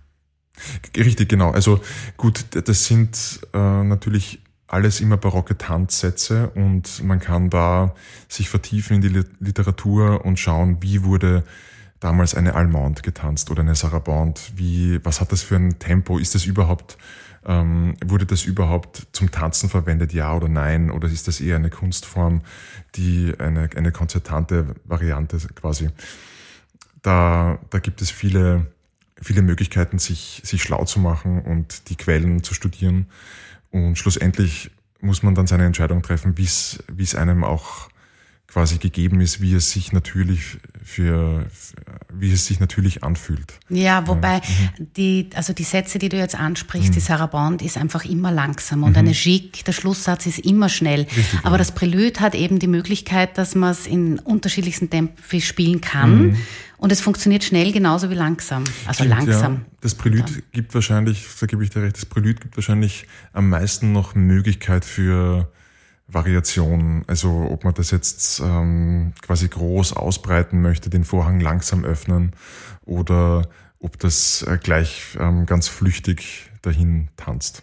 Richtig, 0.96 1.28
genau. 1.28 1.50
Also 1.50 1.80
gut, 2.16 2.46
das 2.50 2.86
sind 2.86 3.40
äh, 3.52 3.58
natürlich 3.84 4.40
alles 4.68 5.00
immer 5.00 5.18
barocke 5.18 5.58
Tanzsätze 5.58 6.48
und 6.54 7.04
man 7.04 7.20
kann 7.20 7.50
da 7.50 7.94
sich 8.26 8.48
vertiefen 8.48 8.96
in 8.96 9.00
die 9.02 9.24
Literatur 9.38 10.24
und 10.24 10.38
schauen, 10.38 10.78
wie 10.80 11.04
wurde 11.04 11.44
damals 12.00 12.34
eine 12.34 12.54
Allemande 12.54 13.02
getanzt 13.02 13.50
oder 13.50 13.60
eine 13.60 13.74
Sarabande, 13.74 14.40
wie, 14.56 14.98
was 15.04 15.20
hat 15.20 15.30
das 15.30 15.42
für 15.42 15.56
ein 15.56 15.78
Tempo, 15.78 16.18
ist 16.18 16.34
das 16.34 16.46
überhaupt 16.46 16.96
ähm, 17.46 17.96
wurde 18.04 18.26
das 18.26 18.44
überhaupt 18.44 19.08
zum 19.12 19.30
Tanzen 19.30 19.68
verwendet, 19.68 20.12
ja 20.12 20.34
oder 20.34 20.48
nein? 20.48 20.90
Oder 20.90 21.08
ist 21.08 21.28
das 21.28 21.40
eher 21.40 21.56
eine 21.56 21.70
Kunstform, 21.70 22.42
die 22.94 23.34
eine, 23.38 23.68
eine 23.76 23.92
konzertante 23.92 24.74
Variante 24.84 25.38
quasi? 25.54 25.90
Da, 27.02 27.58
da 27.70 27.78
gibt 27.78 28.00
es 28.00 28.10
viele, 28.10 28.66
viele 29.20 29.42
Möglichkeiten, 29.42 29.98
sich, 29.98 30.40
sich 30.44 30.62
schlau 30.62 30.84
zu 30.84 31.00
machen 31.00 31.42
und 31.42 31.88
die 31.88 31.96
Quellen 31.96 32.42
zu 32.42 32.54
studieren. 32.54 33.06
Und 33.70 33.96
schlussendlich 33.96 34.70
muss 35.00 35.22
man 35.22 35.34
dann 35.34 35.48
seine 35.48 35.64
Entscheidung 35.64 36.02
treffen, 36.02 36.38
wie 36.38 36.44
es 36.44 37.14
einem 37.14 37.42
auch 37.42 37.88
quasi 38.52 38.76
gegeben 38.76 39.20
ist, 39.20 39.40
wie 39.40 39.54
es 39.54 39.70
sich 39.70 39.92
natürlich 39.92 40.58
für, 40.84 41.46
wie 42.12 42.32
es 42.32 42.46
sich 42.46 42.60
natürlich 42.60 43.02
anfühlt. 43.02 43.58
Ja, 43.70 44.06
wobei 44.06 44.38
mhm. 44.38 44.88
die, 44.96 45.30
also 45.34 45.52
die 45.54 45.62
Sätze, 45.62 45.98
die 45.98 46.08
du 46.08 46.18
jetzt 46.18 46.34
ansprichst, 46.34 46.90
mhm. 46.90 46.94
die 46.94 47.00
Sarabande 47.00 47.64
ist 47.64 47.78
einfach 47.78 48.04
immer 48.04 48.30
langsam 48.30 48.82
und 48.82 48.90
mhm. 48.90 48.98
eine 48.98 49.12
Gigue, 49.12 49.62
der 49.66 49.72
Schlusssatz 49.72 50.26
ist 50.26 50.40
immer 50.40 50.68
schnell. 50.68 51.02
Richtig, 51.02 51.40
Aber 51.44 51.52
ja. 51.52 51.58
das 51.58 51.72
Prälude 51.72 52.20
hat 52.20 52.34
eben 52.34 52.58
die 52.58 52.66
Möglichkeit, 52.66 53.38
dass 53.38 53.54
man 53.54 53.70
es 53.70 53.86
in 53.86 54.18
unterschiedlichsten 54.18 54.90
Tempi 54.90 55.40
spielen 55.40 55.80
kann. 55.80 56.28
Mhm. 56.28 56.36
Und 56.76 56.90
es 56.92 57.00
funktioniert 57.00 57.44
schnell 57.44 57.72
genauso 57.72 58.10
wie 58.10 58.14
langsam. 58.14 58.64
Also 58.86 59.04
Stimmt, 59.04 59.10
langsam. 59.10 59.54
Ja. 59.54 59.60
Das 59.80 59.94
Prelude 59.94 60.42
gibt 60.50 60.74
wahrscheinlich, 60.74 61.26
da 61.40 61.46
gebe 61.46 61.62
ich 61.62 61.70
dir 61.70 61.82
recht, 61.82 61.96
das 61.96 62.06
Prelude 62.06 62.34
gibt 62.34 62.56
wahrscheinlich 62.56 63.06
am 63.32 63.48
meisten 63.48 63.92
noch 63.92 64.14
Möglichkeit 64.14 64.84
für 64.84 65.48
Variation. 66.14 67.04
Also 67.06 67.48
ob 67.50 67.64
man 67.64 67.74
das 67.74 67.90
jetzt 67.90 68.40
ähm, 68.40 69.12
quasi 69.22 69.48
groß 69.48 69.94
ausbreiten 69.94 70.60
möchte, 70.60 70.90
den 70.90 71.04
Vorhang 71.04 71.40
langsam 71.40 71.84
öffnen 71.84 72.32
oder 72.84 73.48
ob 73.78 73.98
das 73.98 74.42
äh, 74.42 74.58
gleich 74.62 75.16
ähm, 75.18 75.46
ganz 75.46 75.68
flüchtig 75.68 76.50
dahin 76.62 77.08
tanzt. 77.16 77.62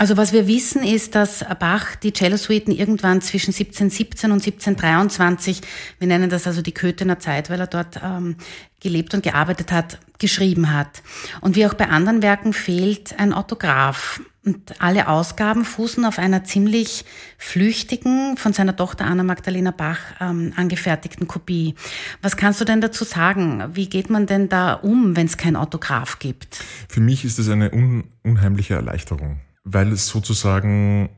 Also 0.00 0.16
was 0.16 0.32
wir 0.32 0.46
wissen 0.46 0.82
ist, 0.82 1.14
dass 1.14 1.44
Bach 1.58 1.94
die 1.94 2.14
Cello-Suiten 2.14 2.72
irgendwann 2.72 3.20
zwischen 3.20 3.50
1717 3.50 4.30
und 4.30 4.38
1723, 4.38 5.60
wir 5.98 6.08
nennen 6.08 6.30
das 6.30 6.46
also 6.46 6.62
die 6.62 6.72
Köthener 6.72 7.18
Zeit, 7.18 7.50
weil 7.50 7.60
er 7.60 7.66
dort 7.66 8.00
ähm, 8.02 8.36
gelebt 8.80 9.12
und 9.12 9.22
gearbeitet 9.22 9.72
hat, 9.72 9.98
geschrieben 10.18 10.72
hat. 10.72 11.02
Und 11.42 11.54
wie 11.54 11.66
auch 11.66 11.74
bei 11.74 11.88
anderen 11.88 12.22
Werken 12.22 12.54
fehlt 12.54 13.18
ein 13.18 13.34
Autograph. 13.34 14.22
Und 14.42 14.80
alle 14.80 15.08
Ausgaben 15.08 15.66
fußen 15.66 16.04
auf 16.06 16.18
einer 16.18 16.44
ziemlich 16.44 17.04
flüchtigen, 17.36 18.38
von 18.38 18.54
seiner 18.54 18.74
Tochter 18.74 19.04
Anna 19.04 19.22
Magdalena 19.22 19.70
Bach 19.70 19.98
ähm, 20.18 20.54
angefertigten 20.56 21.28
Kopie. 21.28 21.74
Was 22.22 22.38
kannst 22.38 22.58
du 22.60 22.64
denn 22.64 22.80
dazu 22.80 23.04
sagen? 23.04 23.62
Wie 23.74 23.88
geht 23.88 24.08
man 24.08 24.26
denn 24.26 24.48
da 24.48 24.74
um, 24.74 25.14
wenn 25.14 25.26
es 25.26 25.36
kein 25.36 25.56
Autograph 25.56 26.18
gibt? 26.20 26.62
Für 26.88 27.00
mich 27.00 27.24
ist 27.26 27.38
es 27.38 27.50
eine 27.50 27.70
un 27.70 28.04
unheimliche 28.22 28.74
Erleichterung, 28.74 29.40
weil 29.64 29.92
es 29.92 30.06
sozusagen 30.06 31.10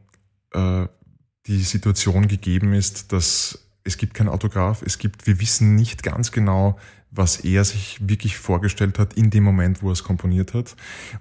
äh, 0.52 0.86
die 1.46 1.62
Situation 1.62 2.26
gegeben 2.26 2.72
ist, 2.72 3.12
dass 3.12 3.68
es 3.84 3.96
gibt 3.98 4.14
kein 4.14 4.28
Autograph, 4.28 4.82
es 4.82 4.98
gibt, 4.98 5.26
wir 5.26 5.40
wissen 5.40 5.74
nicht 5.74 6.02
ganz 6.02 6.32
genau, 6.32 6.78
was 7.10 7.38
er 7.38 7.64
sich 7.64 7.98
wirklich 8.00 8.38
vorgestellt 8.38 8.98
hat 8.98 9.14
in 9.14 9.30
dem 9.30 9.44
Moment, 9.44 9.82
wo 9.82 9.88
er 9.88 9.92
es 9.92 10.02
komponiert 10.02 10.54
hat. 10.54 10.76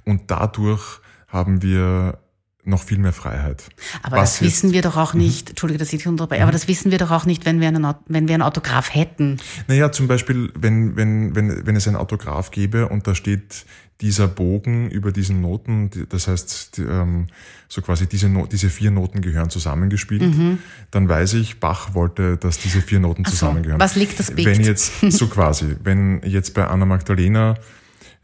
Und 0.06 0.32
dadurch 0.32 1.00
haben 1.32 1.62
wir 1.62 2.20
noch 2.64 2.84
viel 2.84 3.00
mehr 3.00 3.14
Freiheit. 3.14 3.64
Aber 4.04 4.18
Was 4.18 4.34
das 4.34 4.42
wissen 4.42 4.72
wir 4.72 4.82
doch 4.82 4.98
auch 4.98 5.14
nicht, 5.14 5.48
mhm. 5.48 5.52
Entschuldige, 5.52 5.80
dass 5.80 5.92
ich 5.94 6.06
unterbreche, 6.08 6.42
mhm. 6.42 6.44
aber 6.44 6.52
das 6.52 6.68
wissen 6.68 6.92
wir 6.92 6.98
doch 6.98 7.12
auch 7.12 7.26
nicht, 7.26 7.46
wenn 7.46 7.60
wir, 7.60 7.68
einen, 7.68 7.96
wenn 8.08 8.28
wir 8.28 8.36
ein 8.36 8.42
Autograph 8.42 8.94
hätten. 8.94 9.38
Naja, 9.68 9.92
zum 9.92 10.08
Beispiel, 10.08 10.52
wenn, 10.56 10.96
wenn, 10.96 11.36
wenn, 11.36 11.66
wenn 11.66 11.76
es 11.76 11.88
ein 11.88 11.96
Autograph 11.96 12.52
gäbe 12.52 12.90
und 12.90 13.08
da 13.08 13.16
steht 13.16 13.66
dieser 14.02 14.28
Bogen 14.28 14.90
über 14.90 15.12
diesen 15.12 15.42
Noten, 15.42 15.90
das 16.10 16.28
heißt, 16.28 16.78
die, 16.78 16.82
ähm, 16.82 17.28
so 17.68 17.82
quasi 17.82 18.08
diese, 18.08 18.30
no 18.30 18.48
diese 18.48 18.70
vier 18.70 18.90
Noten 18.90 19.22
gehören 19.22 19.50
zusammengespielt, 19.50 20.22
mhm. 20.22 20.58
dann 20.90 21.08
weiß 21.08 21.36
ich, 21.36 21.60
Bach 21.60 21.94
wollte, 21.94 22.38
dass 22.38 22.58
diese 22.58 22.82
vier 22.82 23.00
Noten 23.00 23.26
so, 23.26 23.32
zusammengehören. 23.32 23.80
Was 23.80 23.96
liegt 23.96 24.20
das 24.20 24.32
Bild? 24.32 24.48
Wenn 24.48 24.62
jetzt, 24.62 25.02
so 25.02 25.28
quasi, 25.28 25.76
wenn 25.84 26.22
jetzt 26.24 26.56
bei 26.56 26.66
Anna 26.66 26.86
Magdalena 26.86 27.56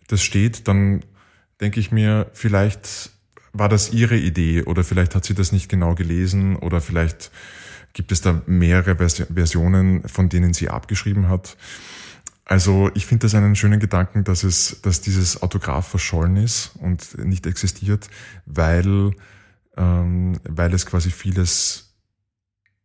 das 0.08 0.24
steht, 0.24 0.68
dann 0.68 1.02
denke 1.62 1.80
ich 1.80 1.92
mir, 1.92 2.30
vielleicht 2.34 3.12
war 3.54 3.70
das 3.70 3.92
ihre 3.92 4.18
Idee 4.18 4.64
oder 4.64 4.84
vielleicht 4.84 5.16
hat 5.16 5.26
sie 5.26 5.34
das 5.34 5.52
nicht 5.52 5.70
genau 5.70 5.96
gelesen 5.96 6.56
oder 6.56 6.82
vielleicht 6.82 7.32
gibt 7.94 8.12
es 8.12 8.22
da 8.22 8.42
mehrere 8.46 8.96
Versionen, 8.96 10.08
von 10.08 10.30
denen 10.30 10.54
sie 10.54 10.70
abgeschrieben 10.70 11.30
hat. 11.30 11.58
Also 12.46 12.92
ich 12.94 13.06
finde 13.06 13.26
das 13.26 13.36
einen 13.36 13.56
schönen 13.56 13.80
Gedanken, 13.80 14.24
dass 14.24 14.44
es, 14.44 14.82
dass 14.82 15.02
dieses 15.02 15.42
Autograph 15.42 15.88
verschollen 15.88 16.38
ist 16.38 16.72
und 16.80 17.18
nicht 17.18 17.46
existiert, 17.46 18.10
weil 18.46 19.14
ähm, 19.78 20.40
weil 20.44 20.74
es 20.74 20.86
quasi 20.86 21.12
vieles 21.12 21.94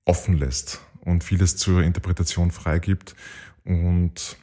offen 0.05 0.37
lässt 0.37 0.81
und 1.01 1.25
vieles 1.25 1.57
zur 1.57 1.83
Interpretation 1.83 2.51
freigibt. 2.51 3.17
Und 3.65 4.37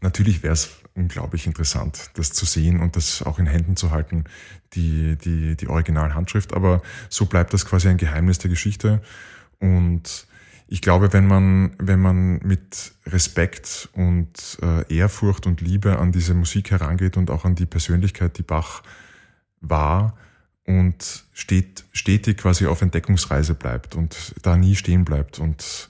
natürlich 0.00 0.42
wäre 0.42 0.54
es 0.54 0.70
unglaublich 0.96 1.46
interessant, 1.46 2.10
das 2.14 2.32
zu 2.32 2.46
sehen 2.46 2.80
und 2.80 2.96
das 2.96 3.22
auch 3.22 3.38
in 3.38 3.46
Händen 3.46 3.76
zu 3.76 3.90
halten, 3.90 4.24
die, 4.72 5.16
die, 5.16 5.56
die 5.56 5.68
Originalhandschrift. 5.68 6.54
Aber 6.54 6.82
so 7.08 7.26
bleibt 7.26 7.52
das 7.52 7.66
quasi 7.66 7.88
ein 7.88 7.98
Geheimnis 7.98 8.38
der 8.38 8.50
Geschichte. 8.50 9.02
Und 9.60 10.26
ich 10.68 10.82
glaube, 10.82 11.12
wenn 11.12 11.26
man, 11.26 11.76
wenn 11.78 12.00
man 12.00 12.38
mit 12.38 12.92
Respekt 13.06 13.88
und 13.92 14.58
äh, 14.62 14.92
Ehrfurcht 14.94 15.46
und 15.46 15.60
Liebe 15.60 15.98
an 15.98 16.12
diese 16.12 16.34
Musik 16.34 16.70
herangeht 16.70 17.16
und 17.16 17.30
auch 17.30 17.44
an 17.44 17.54
die 17.54 17.66
Persönlichkeit, 17.66 18.38
die 18.38 18.42
Bach 18.42 18.82
war 19.60 20.16
und 20.64 21.24
steht, 21.32 21.84
stetig 21.92 22.38
quasi 22.38 22.66
auf 22.66 22.82
Entdeckungsreise 22.82 23.54
bleibt 23.54 23.94
und 23.94 24.34
da 24.42 24.56
nie 24.56 24.74
stehen 24.74 25.04
bleibt 25.04 25.38
und 25.38 25.88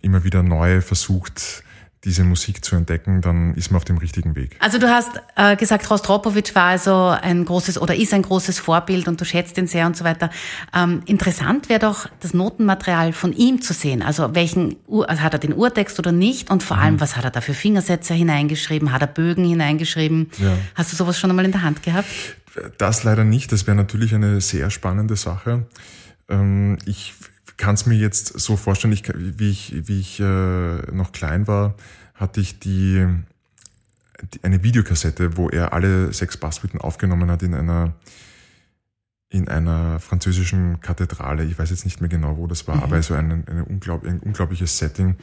immer 0.00 0.24
wieder 0.24 0.42
neu 0.42 0.80
versucht, 0.80 1.64
diese 2.04 2.22
Musik 2.22 2.64
zu 2.64 2.76
entdecken, 2.76 3.20
dann 3.20 3.54
ist 3.54 3.70
man 3.70 3.78
auf 3.78 3.84
dem 3.84 3.98
richtigen 3.98 4.36
Weg. 4.36 4.56
Also 4.60 4.78
du 4.78 4.88
hast 4.88 5.20
äh, 5.36 5.56
gesagt, 5.56 5.90
Rostropowitsch 5.90 6.54
war 6.54 6.64
also 6.64 7.08
ein 7.08 7.44
großes 7.44 7.80
oder 7.80 7.96
ist 7.96 8.14
ein 8.14 8.22
großes 8.22 8.60
Vorbild 8.60 9.08
und 9.08 9.20
du 9.20 9.24
schätzt 9.24 9.58
ihn 9.58 9.66
sehr 9.66 9.86
und 9.86 9.96
so 9.96 10.04
weiter. 10.04 10.30
Ähm, 10.74 11.02
interessant 11.06 11.68
wäre 11.68 11.80
doch 11.80 12.08
das 12.20 12.34
Notenmaterial 12.34 13.12
von 13.12 13.32
ihm 13.32 13.62
zu 13.62 13.72
sehen. 13.72 14.02
Also 14.02 14.34
welchen 14.34 14.76
also 14.88 15.22
hat 15.22 15.32
er 15.32 15.40
den 15.40 15.52
Urtext 15.52 15.98
oder 15.98 16.12
nicht 16.12 16.50
und 16.50 16.62
vor 16.62 16.76
mhm. 16.76 16.82
allem, 16.82 17.00
was 17.00 17.16
hat 17.16 17.24
er 17.24 17.30
da 17.30 17.40
für 17.40 17.54
Fingersätze 17.54 18.14
hineingeschrieben? 18.14 18.92
Hat 18.92 19.02
er 19.02 19.08
Bögen 19.08 19.44
hineingeschrieben? 19.44 20.30
Ja. 20.38 20.56
Hast 20.76 20.92
du 20.92 20.96
sowas 20.96 21.18
schon 21.18 21.30
einmal 21.30 21.44
in 21.44 21.52
der 21.52 21.62
Hand 21.62 21.82
gehabt? 21.82 22.08
Das 22.78 23.02
leider 23.02 23.24
nicht. 23.24 23.50
Das 23.50 23.66
wäre 23.66 23.76
natürlich 23.76 24.14
eine 24.14 24.40
sehr 24.40 24.70
spannende 24.70 25.16
Sache. 25.16 25.66
Ähm, 26.28 26.78
ich 26.86 27.14
kann 27.58 27.74
es 27.74 27.84
mir 27.84 27.96
jetzt 27.96 28.38
so 28.38 28.56
vorstellen, 28.56 28.92
ich, 28.92 29.02
wie 29.14 29.50
ich, 29.50 29.74
wie 29.86 30.00
ich 30.00 30.20
äh, 30.20 30.92
noch 30.92 31.12
klein 31.12 31.46
war, 31.46 31.74
hatte 32.14 32.40
ich 32.40 32.58
die, 32.58 33.06
die, 34.32 34.44
eine 34.44 34.62
Videokassette, 34.62 35.36
wo 35.36 35.50
er 35.50 35.72
alle 35.74 36.12
sechs 36.12 36.36
Basssuiten 36.38 36.80
aufgenommen 36.80 37.30
hat 37.30 37.42
in 37.42 37.54
einer 37.54 37.94
in 39.30 39.46
einer 39.48 40.00
französischen 40.00 40.80
Kathedrale. 40.80 41.44
Ich 41.44 41.58
weiß 41.58 41.68
jetzt 41.68 41.84
nicht 41.84 42.00
mehr 42.00 42.08
genau, 42.08 42.38
wo 42.38 42.46
das 42.46 42.66
war, 42.66 42.76
mhm. 42.76 42.82
aber 42.82 43.02
so 43.02 43.12
ein, 43.12 43.46
eine 43.46 43.64
unglaub, 43.64 44.06
ein 44.06 44.20
unglaubliches 44.20 44.78
Setting. 44.78 45.16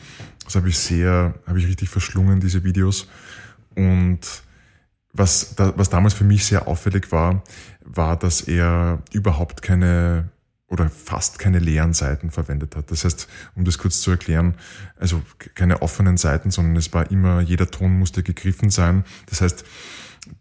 Das 0.43 0.55
habe 0.55 0.69
ich 0.69 0.77
sehr, 0.77 1.33
habe 1.47 1.57
ich 1.57 1.67
richtig 1.67 1.89
verschlungen, 1.89 2.39
diese 2.39 2.63
Videos. 2.63 3.07
Und 3.73 4.19
was, 5.11 5.55
da, 5.55 5.73
was 5.75 5.89
damals 5.89 6.13
für 6.13 6.23
mich 6.23 6.45
sehr 6.45 6.67
auffällig 6.67 7.11
war, 7.11 7.41
war, 7.83 8.17
dass 8.17 8.41
er 8.41 9.01
überhaupt 9.11 9.63
keine 9.63 10.29
oder 10.75 10.89
fast 10.89 11.39
keine 11.39 11.59
leeren 11.59 11.93
Seiten 11.93 12.31
verwendet 12.31 12.75
hat. 12.75 12.91
Das 12.91 13.05
heißt, 13.05 13.29
um 13.55 13.63
das 13.63 13.77
kurz 13.77 14.01
zu 14.01 14.11
erklären, 14.11 14.55
also 14.97 15.21
keine 15.53 15.81
offenen 15.81 16.17
Seiten, 16.17 16.51
sondern 16.51 16.75
es 16.75 16.93
war 16.93 17.09
immer, 17.11 17.39
jeder 17.39 17.71
Ton 17.71 17.97
musste 17.97 18.23
gegriffen 18.23 18.69
sein. 18.69 19.05
Das 19.27 19.39
heißt, 19.39 19.63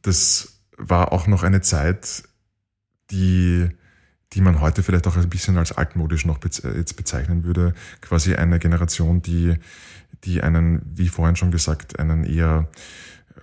das 0.03 0.61
war 0.77 1.12
auch 1.12 1.29
noch 1.29 1.44
eine 1.44 1.61
Zeit, 1.61 2.25
die, 3.12 3.68
die 4.33 4.40
man 4.40 4.61
heute 4.61 4.83
vielleicht 4.83 5.07
auch 5.07 5.16
ein 5.16 5.31
bisschen 5.31 5.57
als 5.57 5.70
altmodisch 5.70 6.27
noch 6.27 6.40
jetzt 6.42 6.97
bezeichnen 6.97 7.44
würde. 7.44 7.73
Quasi 8.01 8.35
eine 8.35 8.59
Generation, 8.59 9.23
die, 9.23 9.55
die 10.25 10.42
einen, 10.42 10.83
wie 10.85 11.09
vorhin 11.09 11.37
schon 11.37 11.53
gesagt, 11.53 12.01
einen 12.01 12.25
eher 12.25 12.68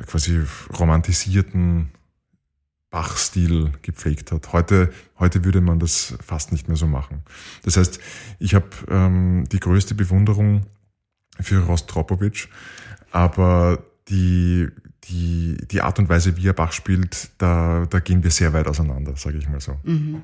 quasi 0.08 0.42
romantisierten 0.78 1.92
Bach-Stil 2.92 3.72
gepflegt 3.82 4.32
hat. 4.32 4.52
Heute, 4.54 4.92
heute 5.18 5.44
würde 5.46 5.62
man 5.62 5.80
das 5.80 6.14
fast 6.24 6.52
nicht 6.52 6.68
mehr 6.68 6.78
so 6.78 6.88
machen. 6.88 7.24
Das 7.64 7.78
heißt, 7.78 8.00
ich 8.38 8.54
habe 8.54 8.68
ähm, 8.90 9.46
die 9.50 9.60
größte 9.60 9.96
Bewunderung 9.96 10.66
für 11.40 11.64
Rostropowitsch, 11.66 12.50
aber 13.12 13.84
die, 14.10 14.68
die, 15.06 15.58
die 15.72 15.82
Art 15.82 16.00
und 16.00 16.10
Weise, 16.10 16.36
wie 16.36 16.48
er 16.48 16.54
Bach 16.54 16.74
spielt, 16.74 17.30
da, 17.38 17.86
da 17.90 18.00
gehen 18.00 18.24
wir 18.24 18.30
sehr 18.30 18.52
weit 18.52 18.68
auseinander, 18.68 19.16
sage 19.16 19.38
ich 19.38 19.48
mal 19.48 19.62
so. 19.62 19.80
Mhm. 19.84 20.22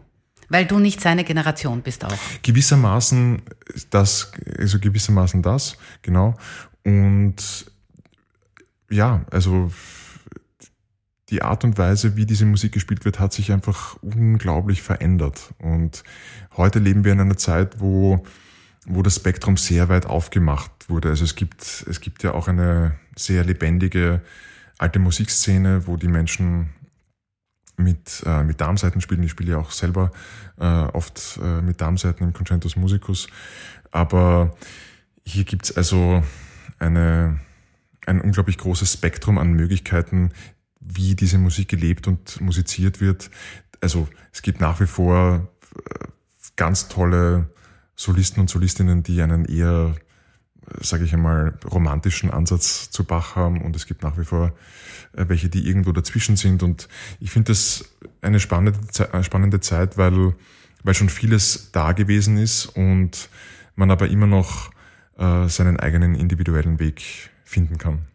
Weil 0.50 0.66
du 0.66 0.78
nicht 0.80 1.02
seine 1.02 1.24
Generation 1.24 1.82
bist 1.82 2.04
auch. 2.04 2.18
Gewissermaßen 2.42 3.42
das, 3.90 4.32
also 4.58 4.80
gewissermaßen 4.80 5.42
das, 5.42 5.78
genau. 6.02 6.36
Und 6.84 7.36
ja, 8.90 9.26
also 9.32 9.72
die 11.30 11.42
Art 11.42 11.64
und 11.64 11.78
Weise, 11.78 12.16
wie 12.16 12.26
diese 12.26 12.46
Musik 12.46 12.72
gespielt 12.72 13.04
wird, 13.04 13.20
hat 13.20 13.34
sich 13.34 13.52
einfach 13.52 13.98
unglaublich 14.02 14.82
verändert. 14.82 15.54
Und 15.60 16.04
heute 16.56 16.80
leben 16.80 17.04
wir 17.04 17.12
in 17.12 17.20
einer 17.20 17.38
Zeit, 17.38 17.80
wo, 17.80 18.24
wo 18.86 19.02
das 19.02 19.18
Spektrum 19.18 19.58
sehr 19.58 19.90
weit 19.90 20.06
aufgemacht 20.06 20.72
wurde. 20.88 21.10
Also 21.10 21.26
es 21.26 21.36
gibt, 21.36 21.86
es 21.90 22.00
gibt 22.00 22.24
ja 22.24 22.34
auch 22.34 22.48
eine 22.48 22.96
sehr 23.16 23.44
lebendige 23.44 24.22
alte 24.78 25.00
Musikszene, 25.00 25.86
wo 25.88 25.98
die 25.98 26.08
Menschen 26.08 26.70
mit, 27.76 28.24
äh, 28.26 28.44
mit 28.44 28.62
Darmseiten 28.62 29.02
spielen. 29.02 29.24
Ich 29.24 29.32
spiele 29.32 29.52
ja 29.52 29.58
auch 29.58 29.72
selber 29.72 30.12
äh, 30.60 30.64
oft 30.64 31.40
äh, 31.44 31.62
mit 31.62 31.82
Darmseiten 31.82 32.26
im 32.26 32.34
Concentus 32.34 32.76
Musicus. 32.76 33.28
Aber 33.92 34.56
hier 35.26 35.44
gibt's 35.44 35.76
also 35.76 36.24
eine, 36.80 37.40
ein 38.06 38.22
unglaublich 38.22 38.58
großes 38.58 38.94
Spektrum 38.94 39.38
an 39.38 39.54
Möglichkeiten, 39.54 40.32
wie 40.88 41.16
diese 41.16 41.38
Musik 41.38 41.70
gelebt 41.70 42.08
und 42.08 42.42
musiziert 42.42 43.02
wird. 43.02 43.30
Also 43.82 44.08
es 44.32 44.42
gibt 44.42 44.62
nach 44.62 44.80
wie 44.80 44.88
vor 44.88 45.48
äh, 45.76 46.08
ganz 46.56 46.88
tolle 46.88 47.50
Solisten 47.96 48.42
und 48.42 48.50
Solistinnen, 48.50 49.04
die 49.04 49.22
einen 49.22 49.46
eher, 49.46 49.96
sage 50.82 51.04
ich 51.04 51.14
einmal, 51.14 51.58
romantischen 51.66 52.32
Ansatz 52.32 52.92
zu 52.92 53.04
Bach 53.04 53.36
haben 53.36 53.62
und 53.62 53.76
es 53.76 53.88
gibt 53.88 54.04
nach 54.04 54.18
wie 54.18 54.26
vor 54.26 54.54
äh, 55.14 55.26
welche, 55.28 55.50
die 55.50 55.68
irgendwo 55.68 55.92
dazwischen 55.92 56.38
sind 56.38 56.64
und 56.64 56.88
ich 57.20 57.32
finde 57.32 57.52
das 57.52 57.86
eine 58.22 58.40
spannende, 58.40 59.60
Zeit, 59.60 59.98
weil, 59.98 60.36
weil 60.84 60.94
schon 60.94 61.10
vieles 61.10 61.72
da 61.72 61.92
gewesen 61.92 62.38
ist 62.38 62.66
und 62.68 63.30
man 63.76 63.92
aber 63.92 64.10
immer 64.10 64.28
noch 64.28 64.72
äh, 65.18 65.48
seinen 65.48 65.80
eigenen 65.80 66.16
individuellen 66.16 66.80
Weg 66.80 67.32
finden 67.44 67.78
kann. 67.78 68.06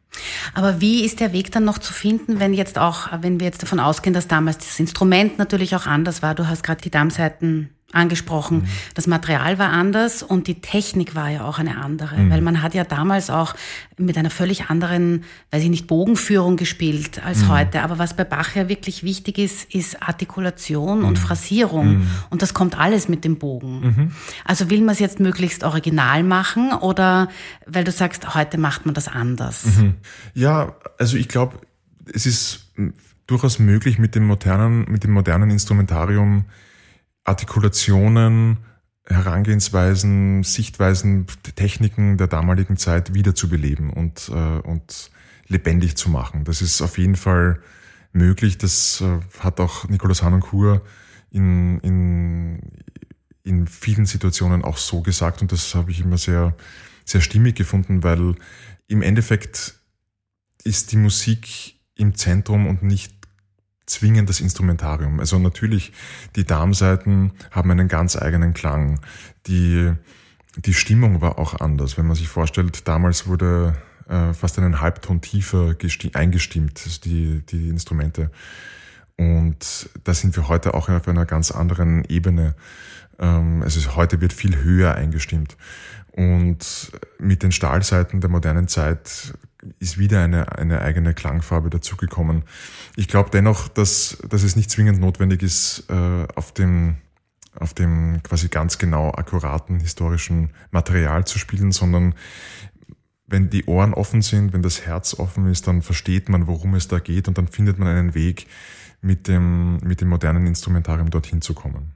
Aber 0.54 0.80
wie 0.80 1.04
ist 1.04 1.20
der 1.20 1.32
Weg 1.32 1.50
dann 1.52 1.64
noch 1.64 1.78
zu 1.78 1.92
finden, 1.92 2.38
wenn 2.38 2.52
jetzt 2.52 2.78
auch, 2.78 3.08
wenn 3.20 3.40
wir 3.40 3.46
jetzt 3.46 3.62
davon 3.62 3.80
ausgehen, 3.80 4.14
dass 4.14 4.28
damals 4.28 4.58
das 4.58 4.78
Instrument 4.78 5.38
natürlich 5.38 5.74
auch 5.74 5.86
anders 5.86 6.22
war? 6.22 6.34
Du 6.34 6.46
hast 6.46 6.62
gerade 6.62 6.82
die 6.82 6.90
Darmseiten 6.90 7.70
angesprochen. 7.92 8.58
Mhm. 8.58 8.68
Das 8.94 9.06
Material 9.06 9.58
war 9.58 9.70
anders 9.70 10.22
und 10.22 10.46
die 10.46 10.60
Technik 10.60 11.14
war 11.14 11.28
ja 11.28 11.44
auch 11.44 11.58
eine 11.58 11.78
andere, 11.78 12.16
mhm. 12.16 12.30
weil 12.30 12.40
man 12.40 12.62
hat 12.62 12.74
ja 12.74 12.84
damals 12.84 13.30
auch 13.30 13.54
mit 13.98 14.18
einer 14.18 14.30
völlig 14.30 14.70
anderen, 14.70 15.24
weiß 15.50 15.62
ich 15.62 15.70
nicht, 15.70 15.86
Bogenführung 15.86 16.56
gespielt 16.56 17.24
als 17.24 17.42
mhm. 17.42 17.48
heute. 17.48 17.82
Aber 17.82 17.98
was 17.98 18.14
bei 18.14 18.24
Bach 18.24 18.54
ja 18.54 18.68
wirklich 18.68 19.02
wichtig 19.02 19.38
ist, 19.38 19.72
ist 19.74 20.02
Artikulation 20.02 21.04
und 21.04 21.12
mhm. 21.12 21.22
Phrasierung. 21.22 21.98
Mhm. 21.98 22.06
Und 22.30 22.42
das 22.42 22.54
kommt 22.54 22.78
alles 22.78 23.08
mit 23.08 23.24
dem 23.24 23.38
Bogen. 23.38 23.80
Mhm. 23.80 24.10
Also 24.44 24.70
will 24.70 24.80
man 24.80 24.94
es 24.94 24.98
jetzt 24.98 25.20
möglichst 25.20 25.64
original 25.64 26.22
machen 26.22 26.72
oder 26.72 27.28
weil 27.66 27.84
du 27.84 27.92
sagst, 27.92 28.34
heute 28.34 28.58
macht 28.58 28.86
man 28.86 28.94
das 28.94 29.08
anders? 29.08 29.64
Ja, 30.34 30.74
also 30.98 31.16
ich 31.16 31.28
glaube, 31.28 31.60
es 32.12 32.26
ist 32.26 32.72
durchaus 33.26 33.58
möglich 33.58 33.98
mit 33.98 34.14
dem 34.14 34.26
modernen, 34.26 34.84
mit 34.88 35.04
dem 35.04 35.12
modernen 35.12 35.50
Instrumentarium 35.50 36.44
Artikulationen, 37.24 38.58
Herangehensweisen, 39.06 40.42
Sichtweisen, 40.42 41.26
Techniken 41.56 42.16
der 42.16 42.28
damaligen 42.28 42.76
Zeit 42.76 43.14
wiederzubeleben 43.14 43.90
und, 43.90 44.28
äh, 44.28 44.58
und 44.60 45.10
lebendig 45.48 45.96
zu 45.96 46.08
machen. 46.08 46.44
Das 46.44 46.62
ist 46.62 46.80
auf 46.82 46.98
jeden 46.98 47.16
Fall 47.16 47.60
möglich. 48.12 48.58
Das 48.58 49.00
äh, 49.00 49.20
hat 49.40 49.60
auch 49.60 49.88
Nicolas 49.88 50.22
Hanoncourt 50.22 50.82
in, 51.30 51.78
in, 51.80 52.60
in 53.42 53.66
vielen 53.66 54.06
Situationen 54.06 54.62
auch 54.62 54.76
so 54.76 55.00
gesagt 55.00 55.42
und 55.42 55.50
das 55.50 55.74
habe 55.74 55.90
ich 55.90 56.00
immer 56.00 56.18
sehr, 56.18 56.54
sehr 57.04 57.20
stimmig 57.20 57.56
gefunden, 57.56 58.02
weil 58.02 58.36
im 58.86 59.02
Endeffekt 59.02 59.74
ist 60.64 60.92
die 60.92 60.96
Musik 60.96 61.76
im 61.94 62.14
Zentrum 62.14 62.66
und 62.66 62.82
nicht 62.82 63.21
zwingend 63.86 64.28
das 64.28 64.40
Instrumentarium. 64.40 65.20
Also 65.20 65.38
natürlich, 65.38 65.92
die 66.36 66.44
Darmseiten 66.44 67.32
haben 67.50 67.70
einen 67.70 67.88
ganz 67.88 68.16
eigenen 68.16 68.54
Klang. 68.54 69.00
Die, 69.46 69.92
die 70.56 70.74
Stimmung 70.74 71.20
war 71.20 71.38
auch 71.38 71.60
anders. 71.60 71.98
Wenn 71.98 72.06
man 72.06 72.16
sich 72.16 72.28
vorstellt, 72.28 72.86
damals 72.88 73.26
wurde 73.26 73.76
äh, 74.08 74.32
fast 74.32 74.58
einen 74.58 74.80
Halbton 74.80 75.20
tiefer 75.20 75.74
eingestimmt, 76.14 76.82
also 76.84 77.00
die, 77.00 77.42
die 77.46 77.68
Instrumente. 77.68 78.30
Und 79.16 79.90
da 80.04 80.14
sind 80.14 80.36
wir 80.36 80.48
heute 80.48 80.74
auch 80.74 80.88
auf 80.88 81.08
einer 81.08 81.26
ganz 81.26 81.50
anderen 81.50 82.04
Ebene. 82.06 82.54
Ähm, 83.18 83.62
also 83.62 83.96
heute 83.96 84.20
wird 84.20 84.32
viel 84.32 84.62
höher 84.62 84.94
eingestimmt. 84.94 85.56
Und 86.12 86.92
mit 87.18 87.42
den 87.42 87.52
Stahlseiten 87.52 88.20
der 88.20 88.30
modernen 88.30 88.68
Zeit 88.68 89.34
ist 89.78 89.98
wieder 89.98 90.22
eine, 90.22 90.58
eine 90.58 90.80
eigene 90.82 91.14
Klangfarbe 91.14 91.70
dazugekommen. 91.70 92.42
Ich 92.96 93.08
glaube 93.08 93.30
dennoch, 93.30 93.68
dass, 93.68 94.18
dass 94.28 94.42
es 94.42 94.56
nicht 94.56 94.70
zwingend 94.70 95.00
notwendig 95.00 95.42
ist, 95.42 95.84
äh, 95.88 96.26
auf 96.34 96.52
dem 96.52 96.96
auf 97.54 97.74
dem 97.74 98.22
quasi 98.22 98.48
ganz 98.48 98.78
genau 98.78 99.10
akkuraten 99.10 99.78
historischen 99.78 100.52
Material 100.70 101.26
zu 101.26 101.38
spielen, 101.38 101.70
sondern 101.70 102.14
wenn 103.26 103.50
die 103.50 103.66
Ohren 103.66 103.92
offen 103.92 104.22
sind, 104.22 104.54
wenn 104.54 104.62
das 104.62 104.86
Herz 104.86 105.18
offen 105.18 105.46
ist, 105.46 105.66
dann 105.66 105.82
versteht 105.82 106.30
man, 106.30 106.46
worum 106.46 106.74
es 106.76 106.88
da 106.88 106.98
geht 106.98 107.28
und 107.28 107.36
dann 107.36 107.48
findet 107.48 107.78
man 107.78 107.88
einen 107.88 108.14
Weg, 108.14 108.46
mit 109.02 109.28
dem, 109.28 109.76
mit 109.78 110.00
dem 110.00 110.08
modernen 110.08 110.46
Instrumentarium 110.46 111.10
dorthin 111.10 111.42
zu 111.42 111.52
kommen. 111.54 111.92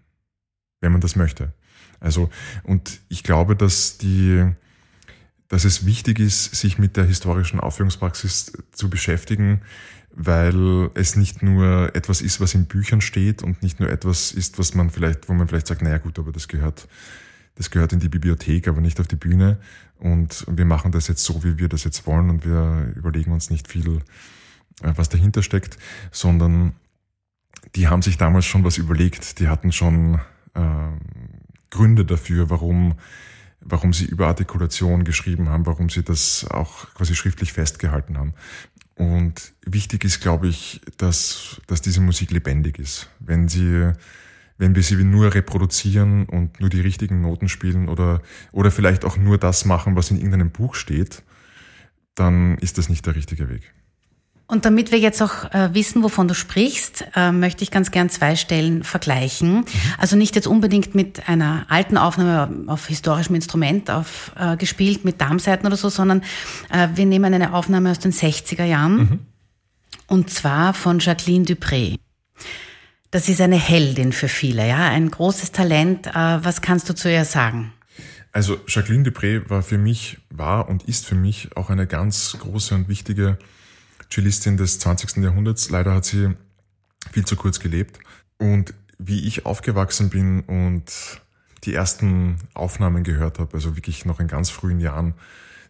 Wenn 0.81 0.93
man 0.93 1.01
das 1.01 1.17
möchte. 1.17 1.53
Also, 2.01 2.29
und 2.65 3.01
ich 3.09 3.23
glaube, 3.23 3.57
dass 3.57 3.97
die, 3.97 4.45
dass 5.49 5.65
es 5.65 5.87
wichtig 5.87 6.19
ist, 6.19 6.55
sich 6.55 6.79
mit 6.79 6.97
der 6.97 7.05
historischen 7.05 7.61
Aufführungspraxis 7.61 8.53
zu 8.73 8.91
beschäftigen, 8.91 9.63
weil 10.11 10.91
es 10.95 11.15
nicht 11.15 11.43
nur 11.43 11.95
etwas 11.95 12.23
ist, 12.23 12.41
was 12.41 12.55
in 12.55 12.67
Büchern 12.67 13.01
steht 13.01 13.43
und 13.43 13.63
nicht 13.63 13.81
nur 13.81 13.91
etwas 13.91 14.33
ist, 14.33 14.59
was 14.59 14.75
man 14.75 14.91
vielleicht, 14.91 15.29
wo 15.29 15.35
man 15.35 15.47
vielleicht 15.47 15.67
sagt, 15.67 15.83
naja 15.83 15.99
gut, 15.99 16.19
aber 16.19 16.33
das 16.33 16.49
gehört, 16.49 16.89
das 17.55 17.71
gehört 17.71 17.93
in 17.93 18.01
die 18.01 18.09
Bibliothek, 18.09 18.67
aber 18.67 18.81
nicht 18.81 18.99
auf 18.99 19.07
die 19.07 19.17
Bühne. 19.17 19.59
Und 19.99 20.47
wir 20.49 20.65
machen 20.65 20.91
das 20.91 21.09
jetzt 21.09 21.23
so, 21.23 21.45
wie 21.45 21.59
wir 21.59 21.69
das 21.69 21.85
jetzt 21.85 22.07
wollen 22.07 22.31
und 22.31 22.45
wir 22.45 22.93
überlegen 22.97 23.33
uns 23.33 23.51
nicht 23.51 23.69
viel, 23.69 23.99
äh, 24.83 24.93
was 24.97 25.09
dahinter 25.09 25.43
steckt, 25.43 25.79
sondern 26.11 26.75
die 27.75 27.89
haben 27.89 28.03
sich 28.03 28.17
damals 28.17 28.47
schon 28.47 28.65
was 28.65 28.79
überlegt. 28.79 29.39
Die 29.39 29.49
hatten 29.49 29.73
schon 29.73 30.21
äh, 30.55 30.61
Gründe 31.71 32.05
dafür, 32.05 32.49
warum, 32.51 32.95
warum 33.61 33.93
sie 33.93 34.07
über 34.07 34.29
Artikulation 34.29 35.05
geschrieben 35.05 35.49
haben, 35.49 35.67
warum 35.67 35.89
sie 35.89 36.03
das 36.03 36.47
auch 36.51 36.93
quasi 36.95 37.15
schriftlich 37.15 37.53
festgehalten 37.53 38.19
haben. 38.19 38.33
Und 38.95 39.53
wichtig 39.65 40.05
ist, 40.05 40.21
glaube 40.21 40.49
ich, 40.49 40.81
dass, 40.97 41.61
dass 41.67 41.83
diese 41.83 42.01
Musik 42.01 42.31
lebendig 42.31 42.79
ist. 42.79 43.11
Wenn 43.19 43.49
sie, 43.49 43.93
wenn 44.57 44.75
wir 44.75 44.83
sie 44.83 44.97
nur 45.05 45.35
reproduzieren 45.35 46.27
und 46.27 46.61
nur 46.61 46.71
die 46.71 46.81
richtigen 46.81 47.21
Noten 47.21 47.49
spielen 47.49 47.89
oder, 47.89 48.23
oder 48.53 48.71
vielleicht 48.71 49.05
auch 49.05 49.19
nur 49.19 49.37
das 49.37 49.67
machen, 49.67 49.97
was 49.97 50.11
in 50.11 50.17
irgendeinem 50.17 50.51
Buch 50.51 50.75
steht, 50.75 51.23
dann 52.15 52.57
ist 52.59 52.79
das 52.79 52.89
nicht 52.89 53.05
der 53.05 53.15
richtige 53.15 53.51
Weg. 53.51 53.73
Und 54.49 54.65
damit 54.65 54.93
wir 54.93 54.99
jetzt 55.01 55.21
auch 55.23 55.53
äh, 55.53 55.75
wissen, 55.75 56.05
wovon 56.05 56.29
du 56.29 56.35
sprichst, 56.35 57.05
äh, 57.17 57.33
möchte 57.33 57.65
ich 57.65 57.73
ganz 57.73 57.91
gern 57.91 58.11
zwei 58.11 58.37
Stellen 58.37 58.85
vergleichen. 58.85 59.57
Mhm. 59.57 59.65
Also 59.99 60.17
nicht 60.17 60.37
jetzt 60.37 60.47
unbedingt 60.47 60.95
mit 60.95 61.29
einer 61.29 61.67
alten 61.69 61.99
Aufnahme 61.99 62.71
auf 62.71 62.87
historischem 62.87 63.35
Instrument 63.35 63.91
auf, 63.91 64.31
äh, 64.39 64.57
gespielt, 64.57 65.05
mit 65.05 65.21
Darmseiten 65.21 65.67
oder 65.67 65.77
so, 65.77 65.89
sondern 65.89 66.23
äh, 66.71 66.89
wir 66.95 67.07
nehmen 67.07 67.35
eine 67.35 67.55
Aufnahme 67.55 67.91
aus 67.91 67.99
den 67.99 68.13
60er 68.13 68.65
Jahren. 68.65 68.97
Mhm. 68.97 69.19
Und 70.07 70.31
zwar 70.31 70.75
von 70.75 71.01
Jacqueline 71.01 71.45
Dupré. 71.45 71.97
Das 73.11 73.29
ist 73.29 73.41
eine 73.41 73.57
Heldin 73.57 74.13
für 74.13 74.29
viele, 74.29 74.69
ja, 74.69 74.89
ein 74.91 75.11
großes 75.11 75.51
Talent. 75.51 76.07
Äh, 76.07 76.13
was 76.15 76.61
kannst 76.61 76.89
du 76.89 76.95
zu 76.95 77.11
ihr 77.11 77.25
sagen? 77.25 77.73
Also 78.31 78.59
Jacqueline 78.69 79.09
Dupré 79.09 79.49
war 79.51 79.63
für 79.63 79.79
mich, 79.79 80.19
war 80.31 80.69
und 80.69 80.85
ist 80.85 81.05
für 81.05 81.17
mich 81.17 81.57
auch 81.57 81.69
eine 81.69 81.89
ganz 81.89 82.37
große 82.39 82.77
und 82.77 82.89
wichtige 82.89 83.39
Cellistin 84.11 84.57
des 84.57 84.79
20. 84.79 85.23
Jahrhunderts. 85.23 85.71
Leider 85.71 85.95
hat 85.95 86.05
sie 86.05 86.35
viel 87.13 87.25
zu 87.25 87.37
kurz 87.37 87.61
gelebt. 87.61 87.99
Und 88.39 88.75
wie 88.99 89.27
ich 89.27 89.47
aufgewachsen 89.47 90.11
bin 90.11 90.41
und 90.41 91.21
die 91.65 91.75
ersten 91.75 92.39
Aufnahmen 92.55 93.03
gehört 93.03 93.39
habe, 93.39 93.55
also 93.55 93.77
wirklich 93.77 94.05
noch 94.05 94.21
in 94.21 94.29
ganz 94.29 94.51
frühen 94.51 94.81
Jahren, 94.81 95.15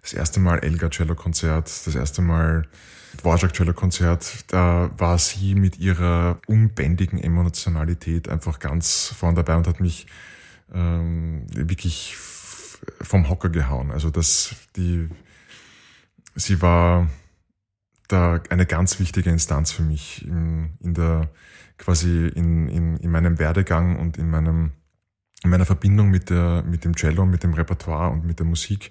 das 0.02 0.12
erste 0.12 0.40
Mal 0.40 0.58
Elgar 0.60 0.90
Cello 0.90 1.14
Konzert, 1.14 1.66
das 1.86 1.94
erste 1.94 2.22
Mal 2.22 2.68
Dvorak 3.18 3.54
Cello 3.54 3.72
Konzert, 3.72 4.44
da 4.48 4.90
war 4.98 5.18
sie 5.18 5.54
mit 5.54 5.78
ihrer 5.78 6.38
unbändigen 6.46 7.18
Emotionalität 7.18 8.28
einfach 8.28 8.58
ganz 8.58 9.12
vorn 9.18 9.34
dabei 9.34 9.56
und 9.56 9.66
hat 9.66 9.80
mich 9.80 10.06
ähm, 10.72 11.46
wirklich 11.52 12.16
vom 13.00 13.28
Hocker 13.28 13.48
gehauen. 13.48 13.90
Also 13.90 14.10
das, 14.10 14.54
die, 14.76 15.08
sie 16.34 16.60
war 16.62 17.08
da 18.08 18.40
eine 18.50 18.66
ganz 18.66 18.98
wichtige 19.00 19.30
Instanz 19.30 19.72
für 19.72 19.82
mich 19.82 20.26
in, 20.26 20.70
in 20.80 20.94
der 20.94 21.30
quasi 21.78 22.28
in, 22.28 22.68
in, 22.68 22.96
in 22.96 23.10
meinem 23.10 23.38
Werdegang 23.38 23.96
und 23.98 24.16
in 24.18 24.30
meinem 24.30 24.72
in 25.44 25.50
meiner 25.50 25.66
Verbindung 25.66 26.10
mit 26.10 26.30
der 26.30 26.62
mit 26.66 26.84
dem 26.84 26.94
Cello, 26.96 27.26
mit 27.26 27.42
dem 27.42 27.54
Repertoire 27.54 28.10
und 28.10 28.24
mit 28.24 28.38
der 28.38 28.46
Musik. 28.46 28.90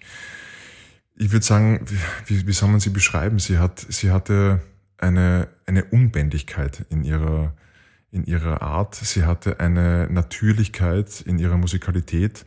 Ich 1.16 1.32
würde 1.32 1.46
sagen, 1.46 1.86
wie, 2.26 2.46
wie 2.46 2.54
soll 2.54 2.70
man 2.70 2.80
sie 2.80 2.92
beschreiben? 2.92 3.40
Sie 3.40 3.58
hat 3.58 3.86
sie 3.90 4.12
hatte 4.12 4.62
eine 4.98 5.48
eine 5.66 5.86
Unbändigkeit 5.86 6.86
in 6.90 7.04
ihrer 7.04 7.54
in 8.12 8.26
ihrer 8.26 8.62
Art. 8.62 8.96
Sie 8.96 9.26
hatte 9.26 9.60
eine 9.60 10.08
Natürlichkeit 10.10 11.22
in 11.22 11.38
ihrer 11.38 11.58
Musikalität. 11.58 12.46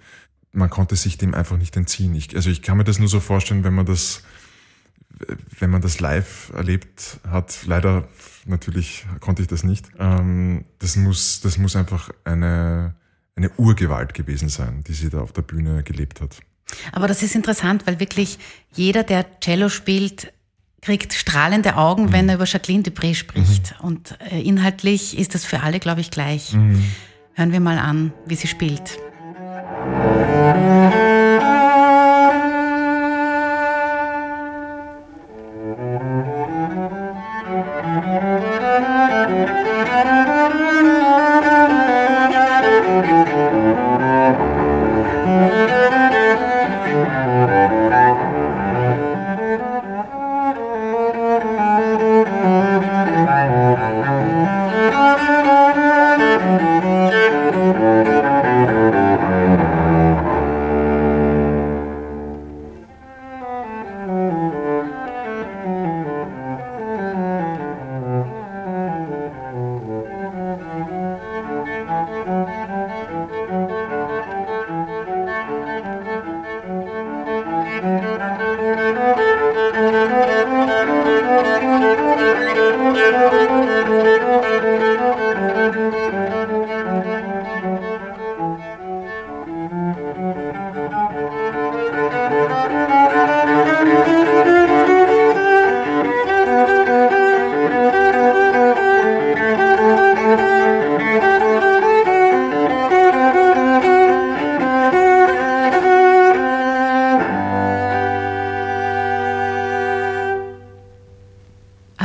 Man 0.53 0.71
konnte 0.71 0.97
sich 0.97 1.19
dem 1.19 1.35
einfach 1.35 1.59
nicht 1.59 1.77
entziehen. 1.77 2.15
Ich, 2.15 2.35
also 2.35 2.49
ich 2.49 2.63
kann 2.63 2.79
mir 2.79 2.85
das 2.85 2.99
nur 2.99 3.09
so 3.09 3.21
vorstellen, 3.21 3.65
wenn 3.65 3.75
man 3.75 3.85
das 3.85 4.23
wenn 5.59 5.71
man 5.71 5.83
das 5.83 6.01
live 6.01 6.53
erlebt 6.55 7.21
hat, 7.29 7.61
leider 7.67 8.09
natürlich 8.47 9.07
konnte 9.21 9.43
ich 9.43 9.49
das 9.49 9.65
nicht. 9.65 9.87
Ähm, 9.99 10.65
das 10.79 10.97
muss, 10.97 11.41
das 11.41 11.59
muss 11.59 11.77
einfach 11.77 12.11
eine, 12.25 12.95
eine 13.37 13.51
Urgewalt 13.57 14.15
gewesen 14.15 14.49
sein, 14.49 14.85
die 14.87 14.93
sie 14.93 15.11
da 15.11 15.21
auf 15.21 15.33
der 15.33 15.43
Bühne 15.43 15.83
gelebt 15.83 16.21
hat. 16.21 16.39
Aber 16.93 17.09
das 17.09 17.23
ist 17.23 17.35
interessant, 17.35 17.87
weil 17.87 18.01
wirklich 18.01 18.39
jeder, 18.75 19.03
der 19.03 19.41
Cello 19.41 19.69
spielt, 19.69 20.33
kriegt 20.83 21.13
strahlende 21.13 21.77
Augen, 21.77 22.07
mhm. 22.07 22.13
wenn 22.13 22.29
er 22.29 22.37
über 22.37 22.45
Jacqueline 22.45 22.83
Dupré 22.83 23.15
spricht. 23.15 23.75
Mhm. 23.79 23.87
Und 23.87 24.19
äh, 24.31 24.41
inhaltlich 24.41 25.19
ist 25.19 25.35
das 25.35 25.45
für 25.45 25.61
alle, 25.61 25.81
glaube 25.81 26.01
ich, 26.01 26.11
gleich. 26.11 26.55
Mhm. 26.55 26.85
Hören 27.35 27.53
wir 27.53 27.61
mal 27.61 27.79
an, 27.79 28.13
wie 28.27 28.35
sie 28.35 28.49
spielt. 28.49 28.99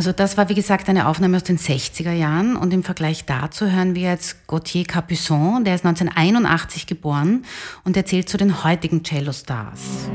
Also 0.04 0.12
das 0.12 0.36
war 0.36 0.50
wie 0.50 0.54
gesagt 0.54 0.89
eine 0.89 1.08
Aufnahme 1.08 1.38
aus 1.38 1.44
den 1.44 1.58
60er 1.58 2.12
Jahren 2.12 2.58
und 2.58 2.74
im 2.74 2.84
Vergleich 2.84 3.24
dazu 3.24 3.72
hören 3.72 3.96
wir 3.96 4.10
jetzt 4.10 4.46
Gauthier 4.48 4.84
Capuçon, 4.84 5.63
der 5.63 5.76
ist 5.76 5.86
1981 5.86 6.88
geboren 6.88 7.46
und 7.86 7.96
er 7.96 8.06
zählt 8.06 8.28
zu 8.28 8.36
den 8.36 8.66
heutigen 8.66 9.04
Cello-Stars. 9.04 10.10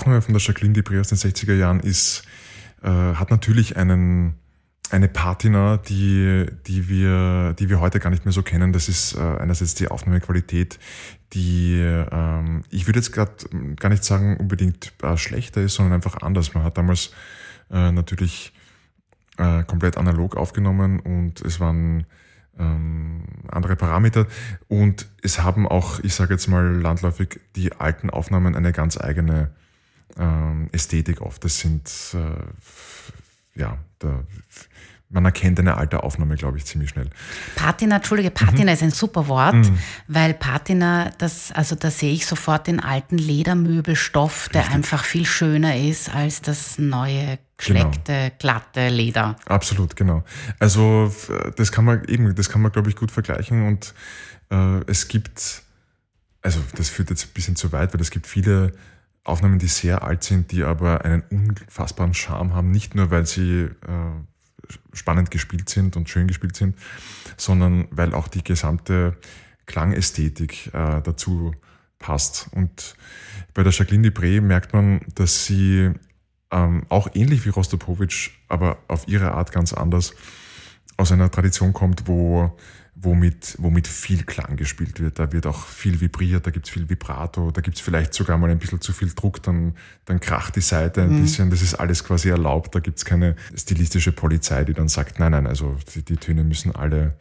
Aufnahme 0.00 0.22
von 0.22 0.32
der 0.32 0.40
Jacqueline 0.40 0.74
Dupré 0.74 0.98
aus 0.98 1.08
den 1.08 1.18
60er 1.18 1.52
Jahren 1.52 1.80
ist, 1.80 2.22
äh, 2.82 2.88
hat 2.88 3.30
natürlich 3.30 3.76
einen, 3.76 4.32
eine 4.90 5.08
Patina, 5.08 5.76
die, 5.76 6.46
die, 6.66 6.88
wir, 6.88 7.52
die 7.58 7.68
wir 7.68 7.80
heute 7.80 8.00
gar 8.00 8.08
nicht 8.08 8.24
mehr 8.24 8.32
so 8.32 8.42
kennen. 8.42 8.72
Das 8.72 8.88
ist 8.88 9.14
äh, 9.14 9.20
einerseits 9.20 9.74
die 9.74 9.88
Aufnahmequalität, 9.88 10.78
die, 11.34 11.74
ähm, 11.78 12.64
ich 12.70 12.86
würde 12.86 12.98
jetzt 12.98 13.12
gerade 13.12 13.30
gar 13.76 13.90
nicht 13.90 14.02
sagen 14.02 14.38
unbedingt 14.38 14.94
äh, 15.02 15.18
schlechter 15.18 15.60
ist, 15.60 15.74
sondern 15.74 15.92
einfach 15.92 16.22
anders. 16.22 16.54
Man 16.54 16.64
hat 16.64 16.78
damals 16.78 17.10
äh, 17.70 17.92
natürlich 17.92 18.54
äh, 19.36 19.64
komplett 19.64 19.98
analog 19.98 20.34
aufgenommen 20.34 21.00
und 21.00 21.42
es 21.42 21.60
waren 21.60 22.06
ähm, 22.58 23.24
andere 23.48 23.76
Parameter 23.76 24.26
und 24.66 25.10
es 25.22 25.42
haben 25.42 25.68
auch, 25.68 26.00
ich 26.00 26.14
sage 26.14 26.32
jetzt 26.32 26.48
mal 26.48 26.64
landläufig, 26.74 27.38
die 27.54 27.74
alten 27.74 28.08
Aufnahmen 28.08 28.56
eine 28.56 28.72
ganz 28.72 28.98
eigene 28.98 29.50
ähm, 30.18 30.68
Ästhetik 30.72 31.20
oft. 31.20 31.44
Das 31.44 31.58
sind, 31.58 31.90
äh, 32.14 33.58
ja, 33.58 33.78
da, 33.98 34.24
man 35.10 35.24
erkennt 35.24 35.58
eine 35.58 35.76
alte 35.76 36.04
Aufnahme, 36.04 36.36
glaube 36.36 36.58
ich, 36.58 36.64
ziemlich 36.64 36.90
schnell. 36.90 37.10
Patina, 37.56 37.96
Entschuldige, 37.96 38.30
Patina 38.30 38.62
mhm. 38.62 38.68
ist 38.68 38.82
ein 38.82 38.90
super 38.92 39.26
Wort, 39.26 39.54
mhm. 39.54 39.78
weil 40.06 40.34
Patina, 40.34 41.10
das, 41.18 41.50
also 41.50 41.74
da 41.74 41.90
sehe 41.90 42.12
ich 42.12 42.26
sofort 42.26 42.68
den 42.68 42.78
alten 42.78 43.18
Ledermöbelstoff, 43.18 44.48
der 44.50 44.62
Richtig. 44.62 44.76
einfach 44.76 45.04
viel 45.04 45.26
schöner 45.26 45.76
ist 45.76 46.14
als 46.14 46.42
das 46.42 46.78
neue 46.78 47.38
geschleckte, 47.56 48.12
genau. 48.12 48.34
glatte 48.38 48.88
Leder. 48.88 49.36
Absolut, 49.46 49.96
genau. 49.96 50.22
Also 50.60 51.12
das 51.56 51.72
kann 51.72 51.84
man 51.84 52.04
eben, 52.04 52.34
das 52.34 52.48
kann 52.48 52.62
man, 52.62 52.70
glaube 52.70 52.88
ich, 52.88 52.96
gut 52.96 53.10
vergleichen 53.10 53.66
und 53.66 53.94
äh, 54.50 54.80
es 54.86 55.08
gibt, 55.08 55.62
also 56.40 56.60
das 56.76 56.88
führt 56.88 57.10
jetzt 57.10 57.24
ein 57.26 57.32
bisschen 57.34 57.56
zu 57.56 57.72
weit, 57.72 57.92
weil 57.92 58.00
es 58.00 58.12
gibt 58.12 58.28
viele 58.28 58.74
Aufnahmen, 59.30 59.58
die 59.58 59.68
sehr 59.68 60.02
alt 60.02 60.24
sind, 60.24 60.52
die 60.52 60.64
aber 60.64 61.04
einen 61.04 61.22
unfassbaren 61.30 62.14
Charme 62.14 62.54
haben, 62.54 62.70
nicht 62.70 62.94
nur 62.94 63.10
weil 63.10 63.26
sie 63.26 63.62
äh, 63.62 63.70
spannend 64.92 65.30
gespielt 65.30 65.68
sind 65.68 65.96
und 65.96 66.08
schön 66.08 66.28
gespielt 66.28 66.56
sind, 66.56 66.76
sondern 67.36 67.88
weil 67.90 68.14
auch 68.14 68.28
die 68.28 68.44
gesamte 68.44 69.16
Klangästhetik 69.66 70.68
äh, 70.74 71.00
dazu 71.02 71.54
passt. 71.98 72.48
Und 72.52 72.96
bei 73.54 73.62
der 73.62 73.72
Jacqueline 73.72 74.08
Dupré 74.08 74.40
merkt 74.40 74.72
man, 74.72 75.00
dass 75.14 75.46
sie 75.46 75.90
ähm, 76.50 76.82
auch 76.88 77.08
ähnlich 77.14 77.44
wie 77.44 77.50
Rostopowitsch, 77.50 78.30
aber 78.48 78.78
auf 78.88 79.06
ihre 79.06 79.32
Art 79.32 79.52
ganz 79.52 79.72
anders 79.72 80.14
aus 80.96 81.12
einer 81.12 81.30
Tradition 81.30 81.72
kommt, 81.72 82.06
wo 82.06 82.58
womit, 83.02 83.56
womit 83.58 83.86
viel 83.86 84.24
Klang 84.24 84.56
gespielt 84.56 85.00
wird. 85.00 85.18
Da 85.18 85.32
wird 85.32 85.46
auch 85.46 85.66
viel 85.66 86.00
vibriert, 86.00 86.46
da 86.46 86.50
gibt's 86.50 86.70
viel 86.70 86.88
Vibrato, 86.88 87.50
da 87.50 87.60
gibt's 87.60 87.80
vielleicht 87.80 88.14
sogar 88.14 88.38
mal 88.38 88.50
ein 88.50 88.58
bisschen 88.58 88.80
zu 88.80 88.92
viel 88.92 89.12
Druck, 89.14 89.42
dann, 89.42 89.74
dann 90.04 90.20
kracht 90.20 90.56
die 90.56 90.60
Seite 90.60 91.02
ein 91.02 91.16
mhm. 91.16 91.22
bisschen. 91.22 91.50
Das 91.50 91.62
ist 91.62 91.74
alles 91.74 92.04
quasi 92.04 92.28
erlaubt. 92.28 92.74
Da 92.74 92.80
gibt's 92.80 93.04
keine 93.04 93.36
stilistische 93.54 94.12
Polizei, 94.12 94.64
die 94.64 94.74
dann 94.74 94.88
sagt, 94.88 95.18
nein, 95.18 95.32
nein, 95.32 95.46
also 95.46 95.76
die, 95.94 96.02
die 96.02 96.16
Töne 96.16 96.44
müssen 96.44 96.74
alle 96.74 97.16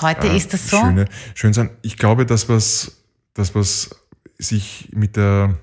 Heute 0.00 0.28
äh, 0.28 0.36
ist 0.36 0.52
das 0.52 0.68
so? 0.68 0.78
Schöne, 0.78 1.06
schön 1.34 1.52
sein. 1.52 1.70
Ich 1.82 1.96
glaube, 1.96 2.26
dass 2.26 2.48
was, 2.48 3.02
das, 3.34 3.54
was 3.54 3.90
sich 4.38 4.90
mit 4.92 5.16
der 5.16 5.56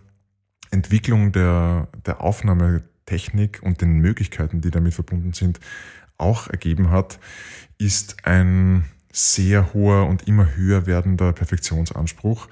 Entwicklung 0.72 1.32
der, 1.32 1.90
der 2.06 2.22
Aufnahmetechnik 2.22 3.60
und 3.62 3.82
den 3.82 4.00
Möglichkeiten, 4.00 4.62
die 4.62 4.72
damit 4.72 4.94
verbunden 4.94 5.34
sind, 5.34 5.60
auch 6.18 6.48
ergeben 6.48 6.92
hat, 6.92 7.20
ist 7.78 8.26
ein 8.26 8.86
sehr 9.12 9.74
hoher 9.74 10.08
und 10.08 10.28
immer 10.28 10.56
höher 10.56 10.86
werdender 10.86 11.34
Perfektionsanspruch, 11.34 12.48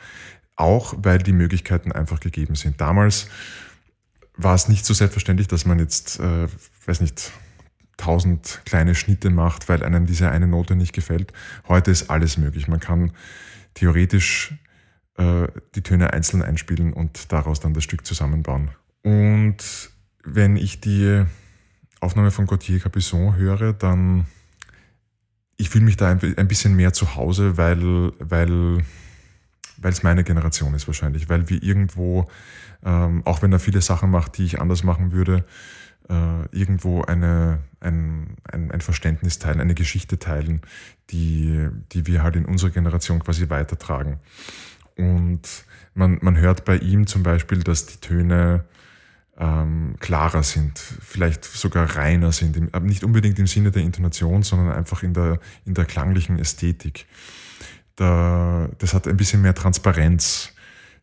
auch 0.55 0.93
weil 0.97 1.19
die 1.19 1.31
Möglichkeiten 1.31 1.91
einfach 1.91 2.19
gegeben 2.19 2.55
sind. 2.55 2.81
Damals 2.81 3.27
war 4.35 4.55
es 4.55 4.67
nicht 4.67 4.85
so 4.85 4.93
selbstverständlich, 4.93 5.47
dass 5.47 5.65
man 5.65 5.79
jetzt, 5.79 6.19
äh, 6.19 6.47
weiß 6.85 7.01
nicht, 7.01 7.31
tausend 7.97 8.61
kleine 8.65 8.95
Schnitte 8.95 9.29
macht, 9.29 9.67
weil 9.67 9.83
einem 9.83 10.05
diese 10.05 10.31
eine 10.31 10.47
Note 10.47 10.75
nicht 10.75 10.93
gefällt. 10.93 11.33
Heute 11.67 11.91
ist 11.91 12.09
alles 12.09 12.37
möglich. 12.37 12.67
Man 12.67 12.79
kann 12.79 13.11
theoretisch 13.73 14.53
äh, 15.17 15.47
die 15.75 15.83
Töne 15.83 16.13
einzeln 16.13 16.41
einspielen 16.41 16.93
und 16.93 17.31
daraus 17.31 17.59
dann 17.59 17.73
das 17.73 17.83
Stück 17.83 18.05
zusammenbauen. 18.05 18.71
Und 19.03 19.57
wenn 20.23 20.55
ich 20.55 20.79
die 20.79 21.25
Aufnahme 21.99 22.31
von 22.31 22.47
Gauthier 22.47 22.79
Capuçon 22.79 23.35
höre, 23.35 23.73
dann 23.73 24.25
ich 25.59 25.69
fühle 25.69 25.83
mich 25.83 25.97
da 25.97 26.09
ein, 26.09 26.47
bisschen 26.47 26.75
mehr 26.75 26.93
zu 26.93 27.15
Hause, 27.15 27.57
weil, 27.57 28.13
weil, 28.17 28.77
weil 29.77 29.91
es 29.91 30.03
meine 30.03 30.23
Generation 30.23 30.73
ist 30.73 30.87
wahrscheinlich, 30.87 31.27
weil 31.27 31.49
wir 31.49 31.61
irgendwo, 31.61 32.29
ähm, 32.83 33.23
auch 33.25 33.41
wenn 33.41 33.51
er 33.51 33.59
viele 33.59 33.81
Sachen 33.81 34.09
macht, 34.09 34.37
die 34.37 34.45
ich 34.45 34.61
anders 34.61 34.83
machen 34.83 35.11
würde, 35.11 35.43
äh, 36.07 36.57
irgendwo 36.57 37.01
eine, 37.01 37.59
ein, 37.81 38.37
ein, 38.49 38.71
ein 38.71 38.79
Verständnis 38.79 39.37
teilen, 39.37 39.59
eine 39.59 39.75
Geschichte 39.75 40.17
teilen, 40.17 40.61
die, 41.09 41.67
die 41.91 42.07
wir 42.07 42.23
halt 42.23 42.37
in 42.37 42.45
unserer 42.45 42.71
Generation 42.71 43.19
quasi 43.19 43.49
weitertragen. 43.49 44.19
Und 44.95 45.65
man, 45.93 46.19
man 46.21 46.37
hört 46.37 46.63
bei 46.63 46.77
ihm 46.77 47.05
zum 47.05 47.21
Beispiel, 47.21 47.63
dass 47.63 47.85
die 47.85 47.99
Töne 47.99 48.63
ähm, 49.39 49.95
klarer 49.99 50.43
sind, 50.43 50.78
vielleicht 50.78 51.45
sogar 51.45 51.95
reiner 51.95 52.32
sind, 52.32 52.75
nicht 52.84 53.04
unbedingt 53.04 53.39
im 53.39 53.47
Sinne 53.47 53.71
der 53.71 53.84
Intonation, 53.84 54.43
sondern 54.43 54.71
einfach 54.71 55.02
in 55.02 55.13
der, 55.13 55.39
in 55.65 55.73
der 55.73 55.86
klanglichen 55.86 56.38
Ästhetik. 56.38 57.06
Da, 57.95 58.69
das 58.78 58.93
hat 58.93 59.08
ein 59.08 59.17
bisschen 59.17 59.41
mehr 59.41 59.56
Transparenz. 59.56 60.54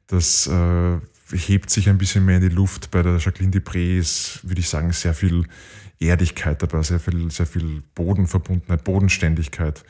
Das 0.06 0.46
äh, 0.46 0.98
hebt 1.32 1.70
sich 1.70 1.88
ein 1.88 1.98
bisschen 1.98 2.24
mehr 2.24 2.36
in 2.36 2.42
die 2.42 2.54
Luft. 2.54 2.90
Bei 2.90 3.02
der 3.02 3.16
Jacqueline 3.16 3.52
Dupré 3.52 3.98
ist, 3.98 4.40
würde 4.46 4.60
ich 4.60 4.68
sagen, 4.68 4.92
sehr 4.92 5.14
viel 5.14 5.46
Erdigkeit 5.98 6.62
dabei, 6.62 6.82
sehr 6.82 7.00
viel, 7.00 7.30
sehr 7.30 7.46
viel 7.46 7.82
Bodenverbundenheit, 7.94 8.84
Bodenständigkeit. 8.84 9.82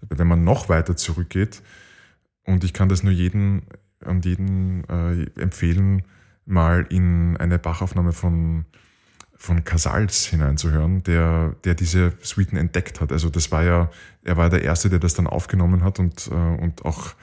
Wenn 0.00 0.26
man 0.26 0.42
noch 0.44 0.68
weiter 0.68 0.96
zurückgeht, 0.96 1.62
und 2.44 2.64
ich 2.64 2.72
kann 2.72 2.88
das 2.88 3.04
nur 3.04 3.12
jedem 3.12 3.62
und 4.04 4.24
jeden 4.24 4.82
äh, 4.88 5.40
empfehlen, 5.40 6.02
mal 6.46 6.86
in 6.90 7.36
eine 7.36 7.58
Bachaufnahme 7.58 8.12
von, 8.12 8.64
von 9.36 9.64
Casals 9.64 10.26
hineinzuhören, 10.26 11.02
der, 11.04 11.54
der 11.64 11.74
diese 11.74 12.12
Suiten 12.20 12.56
entdeckt 12.56 13.00
hat. 13.00 13.12
Also 13.12 13.30
das 13.30 13.50
war 13.50 13.62
ja, 13.62 13.90
er 14.24 14.36
war 14.36 14.50
der 14.50 14.62
Erste, 14.62 14.88
der 14.88 14.98
das 14.98 15.14
dann 15.14 15.26
aufgenommen 15.26 15.84
hat 15.84 15.98
und, 15.98 16.28
äh, 16.28 16.34
und 16.34 16.84
auch 16.84 17.14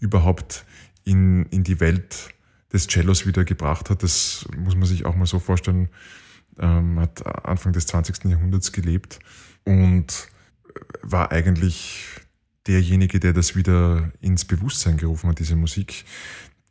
überhaupt 0.00 0.64
in, 1.04 1.46
in 1.46 1.64
die 1.64 1.80
Welt 1.80 2.34
des 2.72 2.86
Cellos 2.88 3.26
wieder 3.26 3.44
gebracht 3.44 3.90
hat. 3.90 4.02
Das 4.02 4.46
muss 4.56 4.76
man 4.76 4.86
sich 4.86 5.06
auch 5.06 5.16
mal 5.16 5.26
so 5.26 5.38
vorstellen. 5.38 5.88
Ähm, 6.58 6.98
hat 7.00 7.24
Anfang 7.44 7.72
des 7.72 7.86
20. 7.86 8.24
Jahrhunderts 8.24 8.72
gelebt 8.72 9.18
und 9.64 10.28
war 11.02 11.30
eigentlich 11.30 12.20
derjenige, 12.66 13.20
der 13.20 13.32
das 13.32 13.56
wieder 13.56 14.10
ins 14.20 14.44
Bewusstsein 14.44 14.96
gerufen 14.96 15.28
hat, 15.30 15.38
diese 15.38 15.56
Musik. 15.56 16.04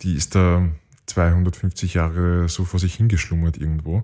Die 0.01 0.15
ist 0.15 0.35
da 0.35 0.67
250 1.07 1.93
Jahre 1.93 2.49
so 2.49 2.65
vor 2.65 2.79
sich 2.79 2.95
hingeschlummert 2.95 3.57
irgendwo. 3.57 4.03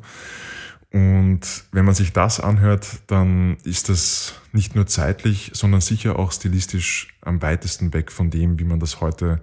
Und 0.91 1.41
wenn 1.71 1.85
man 1.85 1.95
sich 1.95 2.11
das 2.11 2.41
anhört, 2.41 2.99
dann 3.07 3.57
ist 3.63 3.87
das 3.87 4.35
nicht 4.51 4.75
nur 4.75 4.87
zeitlich, 4.87 5.51
sondern 5.53 5.79
sicher 5.79 6.19
auch 6.19 6.33
stilistisch 6.33 7.15
am 7.21 7.41
weitesten 7.41 7.93
weg 7.93 8.11
von 8.11 8.29
dem, 8.29 8.59
wie 8.59 8.65
man 8.65 8.79
das 8.79 8.99
heute 8.99 9.41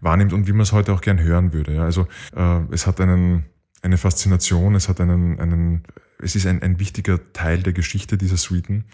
wahrnimmt 0.00 0.32
und 0.32 0.48
wie 0.48 0.52
man 0.52 0.62
es 0.62 0.72
heute 0.72 0.92
auch 0.92 1.00
gern 1.00 1.20
hören 1.20 1.52
würde. 1.52 1.82
Also 1.82 2.08
äh, 2.34 2.60
es 2.72 2.86
hat 2.86 3.00
einen, 3.00 3.44
eine 3.80 3.96
Faszination, 3.96 4.74
es 4.74 4.88
hat 4.88 5.00
einen, 5.00 5.38
einen 5.38 5.84
es 6.20 6.34
ist 6.34 6.46
ein, 6.46 6.62
ein 6.62 6.80
wichtiger 6.80 7.32
Teil 7.32 7.62
der 7.62 7.72
Geschichte 7.72 8.18
dieser 8.18 8.36
Suiten. 8.36 8.84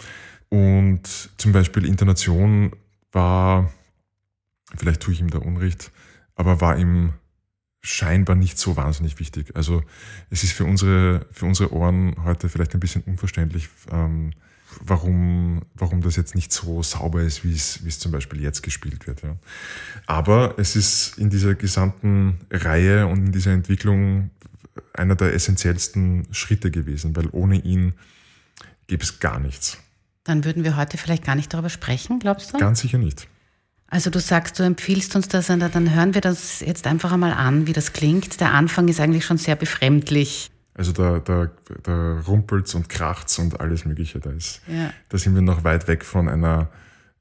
Und 0.51 1.31
zum 1.39 1.53
Beispiel 1.53 1.87
Intonation 1.87 2.77
war, 3.13 3.73
vielleicht 4.77 5.01
tue 5.01 5.15
ich 5.15 5.21
ihm 5.21 5.31
da 5.31 5.39
Unrecht, 5.39 5.91
aber 6.35 6.61
war 6.61 6.77
ihm 6.77 7.15
scheinbar 7.85 8.35
nicht 8.35 8.59
so 8.59 8.77
wahnsinnig 8.77 9.21
wichtig. 9.21 9.55
Also 9.55 9.83
es 10.31 10.43
ist 10.43 10.53
für 10.53 10.65
unsere, 10.65 11.27
für 11.31 11.45
unsere 11.45 11.73
Ohren 11.73 12.17
heute 12.25 12.49
vielleicht 12.49 12.75
ein 12.75 12.81
bisschen 12.81 13.03
unverständlich, 13.03 13.69
ähm, 13.93 14.33
warum, 14.81 15.63
warum 15.75 16.01
das 16.01 16.17
jetzt 16.17 16.35
nicht 16.35 16.51
so 16.51 16.83
sauber 16.83 17.23
ist, 17.23 17.45
wie 17.45 17.53
es, 17.53 17.85
wie 17.85 17.89
es 17.89 17.99
zum 17.99 18.11
Beispiel 18.11 18.41
jetzt 18.41 18.63
gespielt 18.63 19.07
wird. 19.07 19.23
Ja. 19.23 19.37
Aber 20.07 20.55
es 20.57 20.77
ist 20.77 21.19
in 21.19 21.29
dieser 21.29 21.55
gesamten 21.55 22.41
Reihe 22.51 23.07
und 23.07 23.27
in 23.27 23.33
dieser 23.33 23.53
Entwicklung 23.53 24.31
einer 24.95 25.15
der 25.15 25.35
essentiellsten 25.35 26.27
Schritte 26.33 26.71
gewesen, 26.71 27.15
weil 27.15 27.29
ohne 27.33 27.61
ihn 27.61 27.93
gäbe 28.87 29.05
es 29.05 29.21
gar 29.21 29.39
nichts. 29.39 29.79
Dann 30.25 30.45
würden 30.47 30.65
wir 30.65 30.77
heute 30.77 30.97
vielleicht 30.97 31.25
gar 31.25 31.35
nicht 31.35 31.53
darüber 31.53 31.69
sprechen, 31.69 32.19
glaubst 32.19 32.55
du? 32.55 32.59
Ganz 32.59 32.81
sicher 32.81 32.97
nicht. 32.97 33.29
Also 33.95 34.11
du 34.11 34.19
sagst, 34.19 34.59
du 34.59 34.65
empfiehlst 34.65 35.15
uns 35.15 35.29
das, 35.29 35.47
dann 35.47 35.95
hören 35.95 36.15
wir 36.15 36.21
das 36.21 36.59
jetzt 36.59 36.89
einfach 36.89 37.13
einmal 37.13 37.33
an, 37.33 37.69
wie 37.69 37.73
das 37.73 37.93
klingt. 37.93 38.41
Der 38.41 38.53
Anfang 38.53 38.89
ist 38.89 38.99
eigentlich 38.99 39.25
schon 39.25 39.39
sehr 39.39 39.55
befremdlich. 39.55 40.51
Also 40.75 40.91
da, 40.91 41.21
da, 41.21 41.49
da 41.85 42.19
rumpelt's 42.27 42.75
und 42.75 42.89
kracht's 42.89 43.39
und 43.39 43.61
alles 43.61 43.85
Mögliche. 43.85 44.19
Da 44.19 44.33
ist, 44.33 44.63
ja. 44.67 44.91
da 45.11 45.17
sind 45.17 45.37
wir 45.37 45.43
noch 45.43 45.63
weit 45.63 45.87
weg 45.87 46.05
von 46.05 46.29
einer 46.29 46.71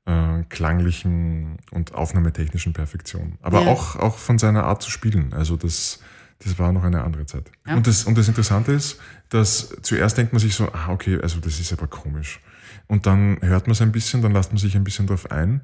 äh, 0.08 0.42
klanglichen 0.50 1.58
und 1.70 1.94
aufnahmetechnischen 1.94 2.74
Perfektion. 2.74 3.38
Aber 3.44 3.62
ja. 3.62 3.68
auch, 3.68 3.96
auch 3.98 4.18
von 4.18 4.40
seiner 4.40 4.64
Art 4.64 4.82
zu 4.82 4.90
spielen. 4.90 5.32
Also 5.34 5.58
das, 5.58 6.00
das 6.40 6.58
war 6.58 6.72
noch 6.72 6.84
eine 6.84 7.04
andere 7.04 7.28
Zeit. 7.28 7.52
Ja. 7.68 7.76
Und, 7.76 7.86
das, 7.86 8.06
und 8.06 8.18
das 8.18 8.28
Interessante 8.28 8.72
ist, 8.72 9.00
dass 9.30 9.78
zuerst 9.84 10.18
denkt 10.18 10.34
man 10.34 10.40
sich 10.40 10.56
so, 10.56 10.70
ah, 10.74 10.90
okay, 10.90 11.20
also 11.22 11.40
das 11.40 11.60
ist 11.60 11.72
aber 11.72 11.86
komisch. 11.86 12.40
Und 12.88 13.06
dann 13.06 13.38
hört 13.42 13.68
man 13.68 13.74
es 13.74 13.82
ein 13.84 13.92
bisschen, 13.92 14.24
dann 14.24 14.32
lässt 14.32 14.52
man 14.52 14.58
sich 14.58 14.76
ein 14.76 14.84
bisschen 14.84 15.06
drauf 15.06 15.30
ein. 15.30 15.62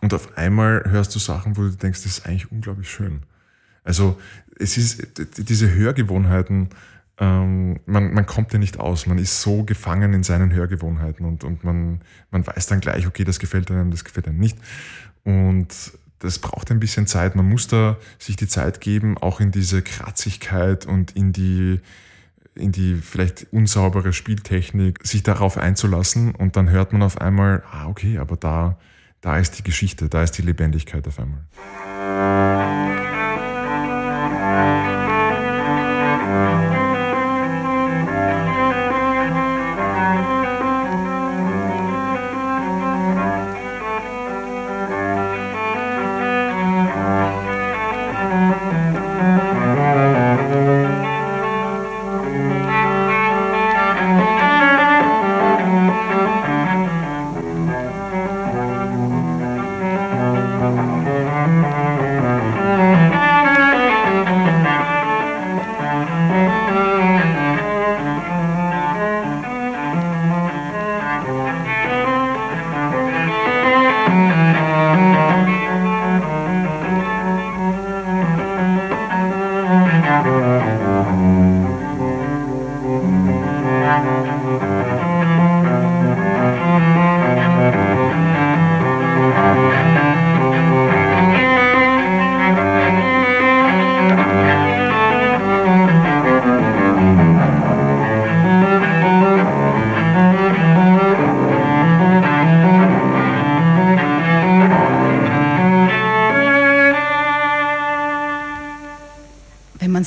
Und 0.00 0.14
auf 0.14 0.36
einmal 0.36 0.84
hörst 0.86 1.14
du 1.14 1.18
Sachen, 1.18 1.56
wo 1.56 1.62
du 1.62 1.70
denkst, 1.70 2.02
das 2.02 2.18
ist 2.18 2.26
eigentlich 2.26 2.50
unglaublich 2.52 2.90
schön. 2.90 3.22
Also 3.82 4.20
es 4.58 4.76
ist 4.76 5.06
diese 5.38 5.72
Hörgewohnheiten, 5.72 6.70
ähm, 7.18 7.80
man, 7.86 8.12
man 8.12 8.26
kommt 8.26 8.52
ja 8.52 8.58
nicht 8.58 8.78
aus. 8.78 9.06
Man 9.06 9.18
ist 9.18 9.40
so 9.40 9.64
gefangen 9.64 10.12
in 10.12 10.22
seinen 10.22 10.52
Hörgewohnheiten 10.52 11.24
und, 11.24 11.44
und 11.44 11.64
man, 11.64 12.00
man 12.30 12.46
weiß 12.46 12.66
dann 12.66 12.80
gleich, 12.80 13.06
okay, 13.06 13.24
das 13.24 13.38
gefällt 13.38 13.70
einem, 13.70 13.90
das 13.90 14.04
gefällt 14.04 14.28
einem 14.28 14.38
nicht. 14.38 14.58
Und 15.24 15.68
das 16.18 16.38
braucht 16.38 16.70
ein 16.70 16.80
bisschen 16.80 17.06
Zeit. 17.06 17.34
Man 17.34 17.48
muss 17.48 17.68
da 17.68 17.96
sich 18.18 18.36
die 18.36 18.48
Zeit 18.48 18.80
geben, 18.80 19.16
auch 19.18 19.40
in 19.40 19.50
diese 19.50 19.82
Kratzigkeit 19.82 20.86
und 20.86 21.12
in 21.12 21.32
die, 21.32 21.80
in 22.54 22.72
die 22.72 22.96
vielleicht 22.96 23.46
unsaubere 23.50 24.12
Spieltechnik, 24.12 25.06
sich 25.06 25.22
darauf 25.22 25.56
einzulassen 25.58 26.34
und 26.34 26.56
dann 26.56 26.70
hört 26.70 26.92
man 26.92 27.02
auf 27.02 27.20
einmal, 27.20 27.62
ah, 27.70 27.86
okay, 27.86 28.18
aber 28.18 28.36
da, 28.36 28.78
da 29.20 29.38
ist 29.38 29.58
die 29.58 29.62
Geschichte, 29.62 30.08
da 30.08 30.22
ist 30.22 30.32
die 30.32 30.42
Lebendigkeit 30.42 31.06
auf 31.08 31.18
einmal. 31.18 31.44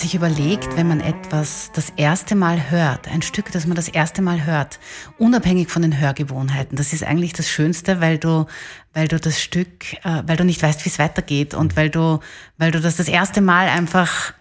Sich 0.10 0.15
überlegt, 0.15 0.76
wenn 0.76 0.88
man 0.88 1.02
etwas 1.02 1.69
das 1.74 1.91
erste 1.95 2.34
Mal 2.34 2.72
hört, 2.72 3.08
ein 3.08 3.22
Stück, 3.22 3.52
das 3.52 3.67
man 3.67 3.76
das 3.76 3.88
erste 3.88 4.24
Mal 4.24 4.43
hört, 4.43 4.80
unabhängig 5.19 5.69
von 5.69 5.84
den 5.84 6.00
Hörgewohnheiten, 6.00 6.76
das 6.76 6.93
ist 6.93 7.04
eigentlich 7.04 7.34
das 7.34 7.48
Schönste, 7.48 8.02
weil 8.02 8.17
du, 8.17 8.48
weil 8.91 9.08
du 9.08 9.19
das 9.19 9.39
Stück, 9.39 9.93
äh, 10.04 10.24
weil 10.26 10.36
du 10.36 10.45
nicht 10.45 10.63
weißt, 10.63 10.84
wie 10.84 10.89
es 10.89 10.98
weitergeht 10.98 11.54
und 11.54 11.76
weil 11.76 11.91
du, 11.91 12.22
weil 12.58 12.72
du 12.72 12.82
das 12.82 12.98
das 12.98 13.08
erste 13.08 13.41
Mal 13.41 13.67
einfach 13.67 14.34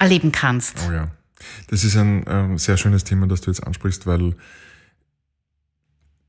erleben 0.00 0.32
kannst. 0.32 0.78
Oh 0.88 0.92
ja. 0.92 1.08
Das 1.68 1.84
ist 1.84 1.96
ein 1.96 2.24
ähm, 2.26 2.58
sehr 2.58 2.76
schönes 2.76 3.04
Thema, 3.04 3.28
das 3.28 3.40
du 3.40 3.52
jetzt 3.52 3.64
ansprichst, 3.64 4.08
weil 4.08 4.34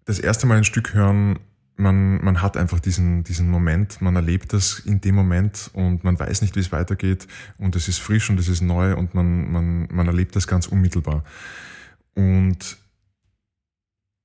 das 0.05 0.19
erste 0.19 0.45
Mal 0.45 0.57
ein 0.57 0.63
Stück 0.63 0.93
hören 0.93 1.39
man, 1.77 2.23
man 2.23 2.41
hat 2.41 2.57
einfach 2.57 2.79
diesen, 2.79 3.23
diesen 3.23 3.49
Moment, 3.49 4.01
man 4.01 4.15
erlebt 4.15 4.53
das 4.53 4.79
in 4.79 5.01
dem 5.01 5.15
Moment 5.15 5.69
und 5.73 6.03
man 6.03 6.17
weiß 6.17 6.41
nicht, 6.41 6.55
wie 6.55 6.61
es 6.61 6.71
weitergeht 6.71 7.27
und 7.57 7.75
es 7.75 7.87
ist 7.87 7.99
frisch 7.99 8.29
und 8.29 8.39
es 8.39 8.47
ist 8.47 8.61
neu 8.61 8.95
und 8.95 9.13
man, 9.13 9.51
man, 9.51 9.87
man 9.91 10.07
erlebt 10.07 10.35
das 10.35 10.47
ganz 10.47 10.67
unmittelbar. 10.67 11.23
Und 12.13 12.77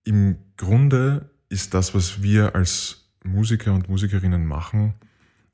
im 0.04 0.36
Grunde 0.56 1.30
ist 1.48 1.74
das, 1.74 1.94
was 1.94 2.22
wir 2.22 2.54
als 2.54 3.08
Musiker 3.24 3.74
und 3.74 3.88
Musikerinnen 3.88 4.46
machen, 4.46 4.94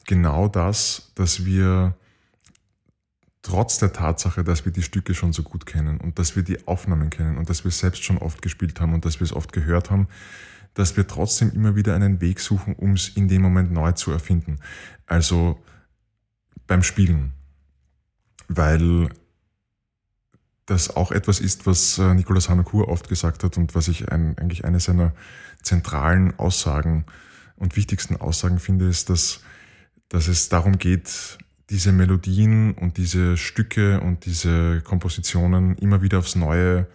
genau 0.07 0.49
das, 0.49 1.13
dass 1.15 1.45
wir 1.45 1.95
trotz 3.43 3.79
der 3.79 3.93
Tatsache, 3.93 4.45
dass 4.45 4.65
wir 4.65 4.73
die 4.73 4.83
Stücke 4.83 5.15
schon 5.15 5.33
so 5.33 5.43
gut 5.43 5.67
kennen 5.67 5.99
und 5.99 6.19
dass 6.19 6.37
wir 6.37 6.43
die 6.43 6.67
Aufnahmen 6.67 7.11
kennen 7.11 7.39
und 7.39 7.49
dass 7.49 7.65
wir 7.65 7.69
es 7.69 7.79
selbst 7.79 8.05
schon 8.05 8.19
oft 8.19 8.43
gespielt 8.43 8.81
haben 8.81 8.93
und 8.93 9.05
dass 9.05 9.21
wir 9.21 9.25
es 9.25 9.33
oft 9.33 9.53
gehört 9.53 9.91
haben, 9.91 10.09
dass 10.77 10.97
wir 10.97 11.07
trotzdem 11.07 11.51
immer 11.53 11.75
wieder 11.75 11.95
einen 11.95 12.21
Weg 12.21 12.39
suchen, 12.39 12.75
um 12.75 12.93
es 12.93 13.09
in 13.09 13.29
dem 13.29 13.41
Moment 13.41 13.73
neu 13.73 13.93
zu 13.93 14.13
erfinden. 14.13 14.59
Also 15.07 15.59
beim 16.67 16.83
Spielen. 16.83 17.33
Weil 18.49 19.09
das 20.67 20.95
auch 20.95 21.13
etwas 21.13 21.41
ist, 21.41 21.67
was 21.67 21.99
äh, 21.99 22.13
Nicolas 22.13 22.51
Hanakur 22.51 22.89
oft 22.89 23.09
gesagt 23.09 23.43
hat 23.43 23.57
und 23.57 23.75
was 23.75 23.89
ich 23.89 24.13
ein, 24.13 24.37
eigentlich 24.37 24.67
eine 24.67 24.79
seiner 24.79 25.15
zentralen 25.63 26.39
Aussagen 26.39 27.07
und 27.57 27.77
wichtigsten 27.77 28.17
Aussagen 28.17 28.59
finde, 28.59 28.87
ist, 28.87 29.09
dass, 29.09 29.41
dass 30.11 30.29
es 30.29 30.51
darum 30.51 30.77
geht, 30.77 31.39
diese 31.71 31.91
Melodien 31.91 32.75
und 32.75 32.99
diese 32.99 33.39
Stücke 33.39 34.01
und 34.01 34.27
diese 34.27 34.83
Kompositionen 34.83 35.79
immer 35.79 36.03
wieder 36.03 36.19
aufs 36.19 36.37
Neue 36.37 36.87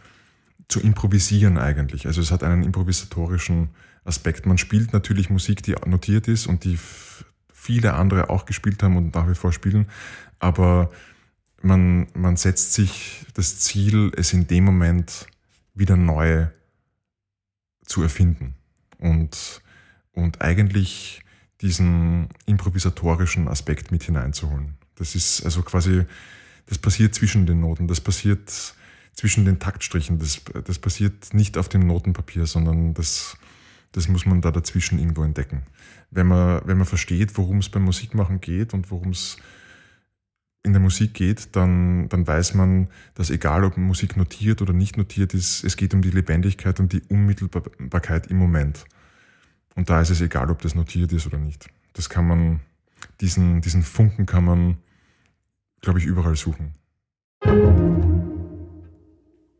zu 0.72 0.80
improvisieren 0.80 1.58
eigentlich. 1.58 2.08
Also 2.08 2.22
es 2.22 2.32
hat 2.32 2.44
einen 2.44 2.64
improvisatorischen 2.64 3.70
Aspekt. 4.06 4.46
Man 4.46 4.58
spielt 4.58 4.94
natürlich 4.94 5.30
Musik, 5.30 5.62
die 5.64 5.76
notiert 5.86 6.30
ist 6.30 6.48
und 6.48 6.64
die 6.64 6.80
viele 7.52 7.94
andere 7.94 8.30
auch 8.30 8.46
gespielt 8.46 8.82
haben 8.82 8.96
und 8.96 9.14
nach 9.14 9.30
wie 9.30 9.36
vor 9.36 9.52
spielen, 9.52 9.88
aber 10.40 10.90
man, 11.62 12.08
man 12.16 12.38
setzt 12.38 12.74
sich 12.74 13.26
das 13.36 13.60
Ziel, 13.60 14.12
es 14.16 14.34
in 14.34 14.48
dem 14.48 14.64
Moment 14.64 15.28
wieder 15.76 15.96
neu 15.96 16.48
zu 17.86 18.02
erfinden 18.02 18.56
und, 18.98 19.62
und 20.14 20.42
eigentlich 20.42 21.22
diesen 21.60 22.30
improvisatorischen 22.46 23.48
Aspekt 23.48 23.92
mit 23.92 24.04
hineinzuholen. 24.04 24.78
Das 24.96 25.14
ist 25.14 25.44
also 25.44 25.62
quasi, 25.62 26.06
das 26.66 26.80
passiert 26.80 27.14
zwischen 27.14 27.46
den 27.46 27.60
Noten, 27.60 27.88
das 27.88 28.02
passiert 28.02 28.74
zwischen 29.14 29.46
den 29.46 29.60
Taktstrichen. 29.60 30.20
Das, 30.20 30.42
das 30.66 30.80
passiert 30.80 31.34
nicht 31.34 31.58
auf 31.58 31.70
dem 31.70 31.86
Notenpapier, 31.88 32.46
sondern 32.46 32.94
das, 32.94 33.38
das 33.92 34.08
muss 34.08 34.26
man 34.26 34.42
da 34.42 34.52
dazwischen 34.52 35.00
irgendwo 35.00 35.24
entdecken. 35.24 35.64
Wenn 36.10 36.28
man, 36.28 36.62
wenn 36.66 36.78
man 36.78 36.88
versteht, 36.88 37.38
worum 37.38 37.60
es 37.60 37.70
beim 37.70 37.84
Musikmachen 37.84 38.42
geht 38.42 38.74
und 38.74 38.92
worum 38.92 39.10
es 39.10 39.38
in 40.64 40.74
der 40.74 40.82
Musik 40.82 41.14
geht, 41.14 41.56
dann, 41.56 42.08
dann 42.10 42.28
weiß 42.28 42.54
man, 42.54 42.88
dass 43.16 43.30
egal 43.30 43.64
ob 43.64 43.78
Musik 43.78 44.16
notiert 44.16 44.62
oder 44.62 44.74
nicht 44.74 44.98
notiert 44.98 45.34
ist, 45.34 45.64
es 45.64 45.76
geht 45.76 45.94
um 45.94 46.02
die 46.02 46.12
Lebendigkeit 46.12 46.80
und 46.80 46.94
die 46.94 47.02
Unmittelbarkeit 47.10 48.28
im 48.28 48.38
Moment. 48.38 48.86
Und 49.76 49.90
da 49.90 50.02
ist 50.02 50.12
es 50.12 50.22
egal, 50.22 50.52
ob 50.52 50.62
das 50.62 50.76
notiert 50.76 51.14
ist 51.14 51.26
oder 51.26 51.38
nicht. 51.38 51.70
Das 51.94 52.10
kann 52.10 52.28
man, 52.28 52.60
diesen, 53.22 53.62
diesen 53.62 53.84
Funken 53.84 54.26
kann 54.26 54.46
man, 54.46 54.78
glaube 55.82 56.00
ich, 56.00 56.06
überall 56.06 56.36
suchen. 56.36 56.74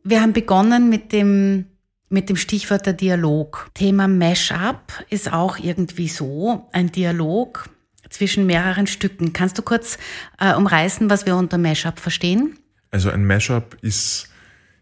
Wir 0.04 0.20
haben 0.20 0.32
begonnen 0.32 0.88
mit 0.88 1.12
dem, 1.12 1.66
mit 2.08 2.28
dem 2.28 2.36
Stichwort 2.36 2.86
der 2.86 2.92
Dialog. 2.92 3.70
Thema 3.74 4.08
Mashup 4.08 5.04
ist 5.10 5.32
auch 5.32 5.58
irgendwie 5.58 6.08
so 6.08 6.68
ein 6.72 6.90
Dialog 6.90 7.68
zwischen 8.10 8.46
mehreren 8.46 8.86
Stücken. 8.86 9.32
Kannst 9.32 9.58
du 9.58 9.62
kurz 9.62 9.98
äh, 10.38 10.54
umreißen, 10.54 11.08
was 11.08 11.24
wir 11.24 11.36
unter 11.36 11.56
Mashup 11.56 11.98
verstehen? 11.98 12.58
Also 12.90 13.10
ein 13.10 13.24
Mashup 13.24 13.76
ist, 13.80 14.28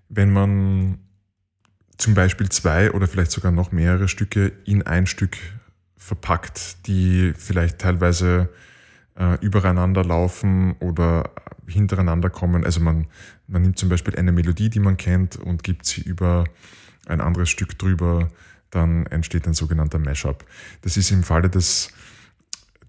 wenn 0.08 0.32
man 0.32 0.98
zum 1.98 2.14
Beispiel 2.14 2.48
zwei 2.48 2.90
oder 2.90 3.06
vielleicht 3.06 3.30
sogar 3.30 3.52
noch 3.52 3.72
mehrere 3.72 4.08
Stücke 4.08 4.52
in 4.64 4.82
ein 4.82 5.06
Stück 5.06 5.36
verpackt, 5.96 6.86
die 6.86 7.34
vielleicht 7.36 7.78
teilweise 7.78 8.48
äh, 9.20 9.38
übereinander 9.40 10.02
laufen 10.02 10.74
oder 10.80 11.30
hintereinander 11.66 12.30
kommen. 12.30 12.64
Also 12.64 12.80
man, 12.80 13.06
man 13.46 13.62
nimmt 13.62 13.78
zum 13.78 13.90
Beispiel 13.90 14.16
eine 14.16 14.32
Melodie, 14.32 14.70
die 14.70 14.80
man 14.80 14.96
kennt 14.96 15.36
und 15.36 15.62
gibt 15.62 15.86
sie 15.86 16.00
über 16.00 16.44
ein 17.06 17.20
anderes 17.20 17.50
Stück 17.50 17.78
drüber, 17.78 18.30
dann 18.70 19.06
entsteht 19.06 19.46
ein 19.46 19.52
sogenannter 19.52 19.98
Mashup. 19.98 20.44
Das 20.82 20.96
ist 20.96 21.10
im 21.10 21.22
Falle 21.22 21.50
des, 21.50 21.92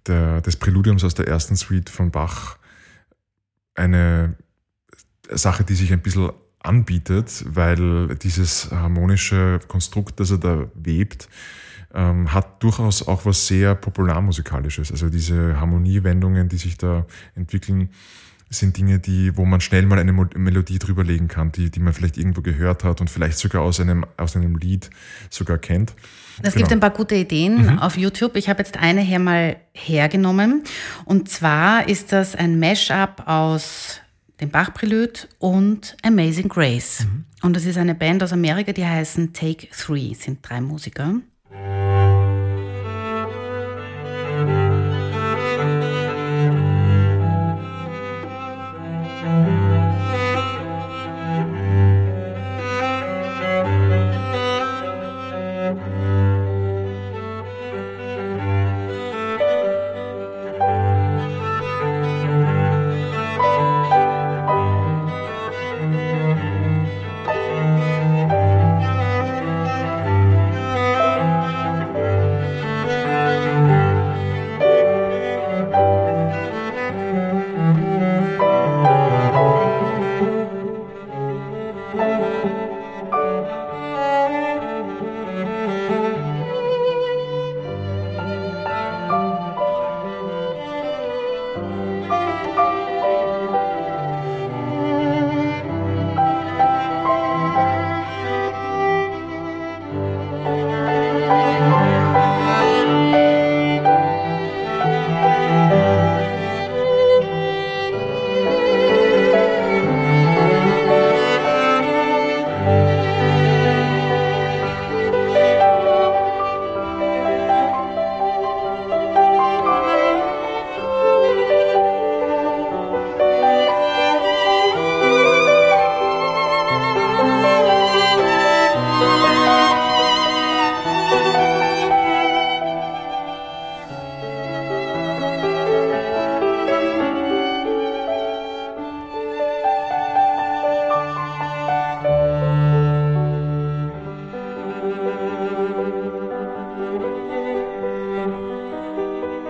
der, 0.08 0.42
des 0.42 0.56
Präludiums 0.56 1.04
aus 1.04 1.16
der 1.16 1.28
ersten 1.28 1.56
Suite 1.56 1.90
von 1.90 2.12
Bach 2.12 2.58
eine 3.76 4.36
Sache, 5.30 5.64
die 5.64 5.76
sich 5.76 5.92
ein 5.92 6.02
bisschen 6.02 6.32
anbietet, 6.60 7.44
weil 7.48 8.16
dieses 8.16 8.72
harmonische 8.72 9.60
Konstrukt, 9.68 10.20
das 10.20 10.32
er 10.32 10.38
da 10.38 10.72
webt, 10.76 11.28
ähm, 11.94 12.34
hat 12.34 12.62
durchaus 12.64 13.08
auch 13.08 13.26
was 13.26 13.48
sehr 13.48 13.76
Popularmusikalisches. 13.76 14.92
Also 14.92 15.10
diese 15.10 15.60
Harmoniewendungen, 15.60 16.50
die 16.50 16.58
sich 16.58 16.78
da 16.78 17.06
entwickeln, 17.36 17.90
sind 18.52 18.78
Dinge, 18.78 19.00
die, 19.00 19.36
wo 19.38 19.46
man 19.46 19.62
schnell 19.62 19.86
mal 19.86 19.98
eine 19.98 20.12
Melodie 20.12 20.78
drüberlegen 20.78 21.30
kann, 21.30 21.54
die, 21.54 21.72
die 21.72 21.80
man 21.80 21.94
vielleicht 21.94 22.18
irgendwo 22.18 22.42
gehört 22.42 22.84
hat 22.84 23.00
und 23.00 23.10
vielleicht 23.10 23.38
sogar 23.38 23.62
aus 23.62 23.80
einem, 23.80 24.06
aus 24.18 24.36
einem 24.36 24.58
Lied 24.58 24.90
sogar 25.30 25.58
kennt. 25.58 25.94
Es 26.42 26.54
genau. 26.54 26.56
gibt 26.56 26.72
ein 26.74 26.80
paar 26.82 26.90
gute 26.90 27.16
Ideen 27.16 27.64
mhm. 27.64 27.80
auf 27.80 27.98
YouTube. 27.98 28.36
Ich 28.36 28.50
habe 28.50 28.60
jetzt 28.60 28.78
eine 28.78 29.02
hier 29.02 29.20
mal 29.20 29.56
hergenommen. 29.74 30.64
Und 31.06 31.30
zwar 31.30 31.88
ist 31.88 32.12
das 32.12 32.36
ein 32.36 32.60
Mashup 32.60 33.24
aus 33.26 34.02
dem 34.42 34.50
Bach-Prelude 34.50 35.22
und 35.40 35.96
Amazing 36.04 36.50
Grace. 36.50 37.06
Mhm. 37.06 37.26
Und 37.44 37.56
das 37.56 37.66
ist 37.66 37.78
eine 37.78 37.96
Band 37.96 38.22
aus 38.22 38.34
Amerika, 38.34 38.74
die 38.74 38.86
heißen 38.86 39.34
Take 39.34 39.68
Three, 39.70 40.14
sind 40.14 40.40
drei 40.42 40.62
Musiker. 40.62 41.16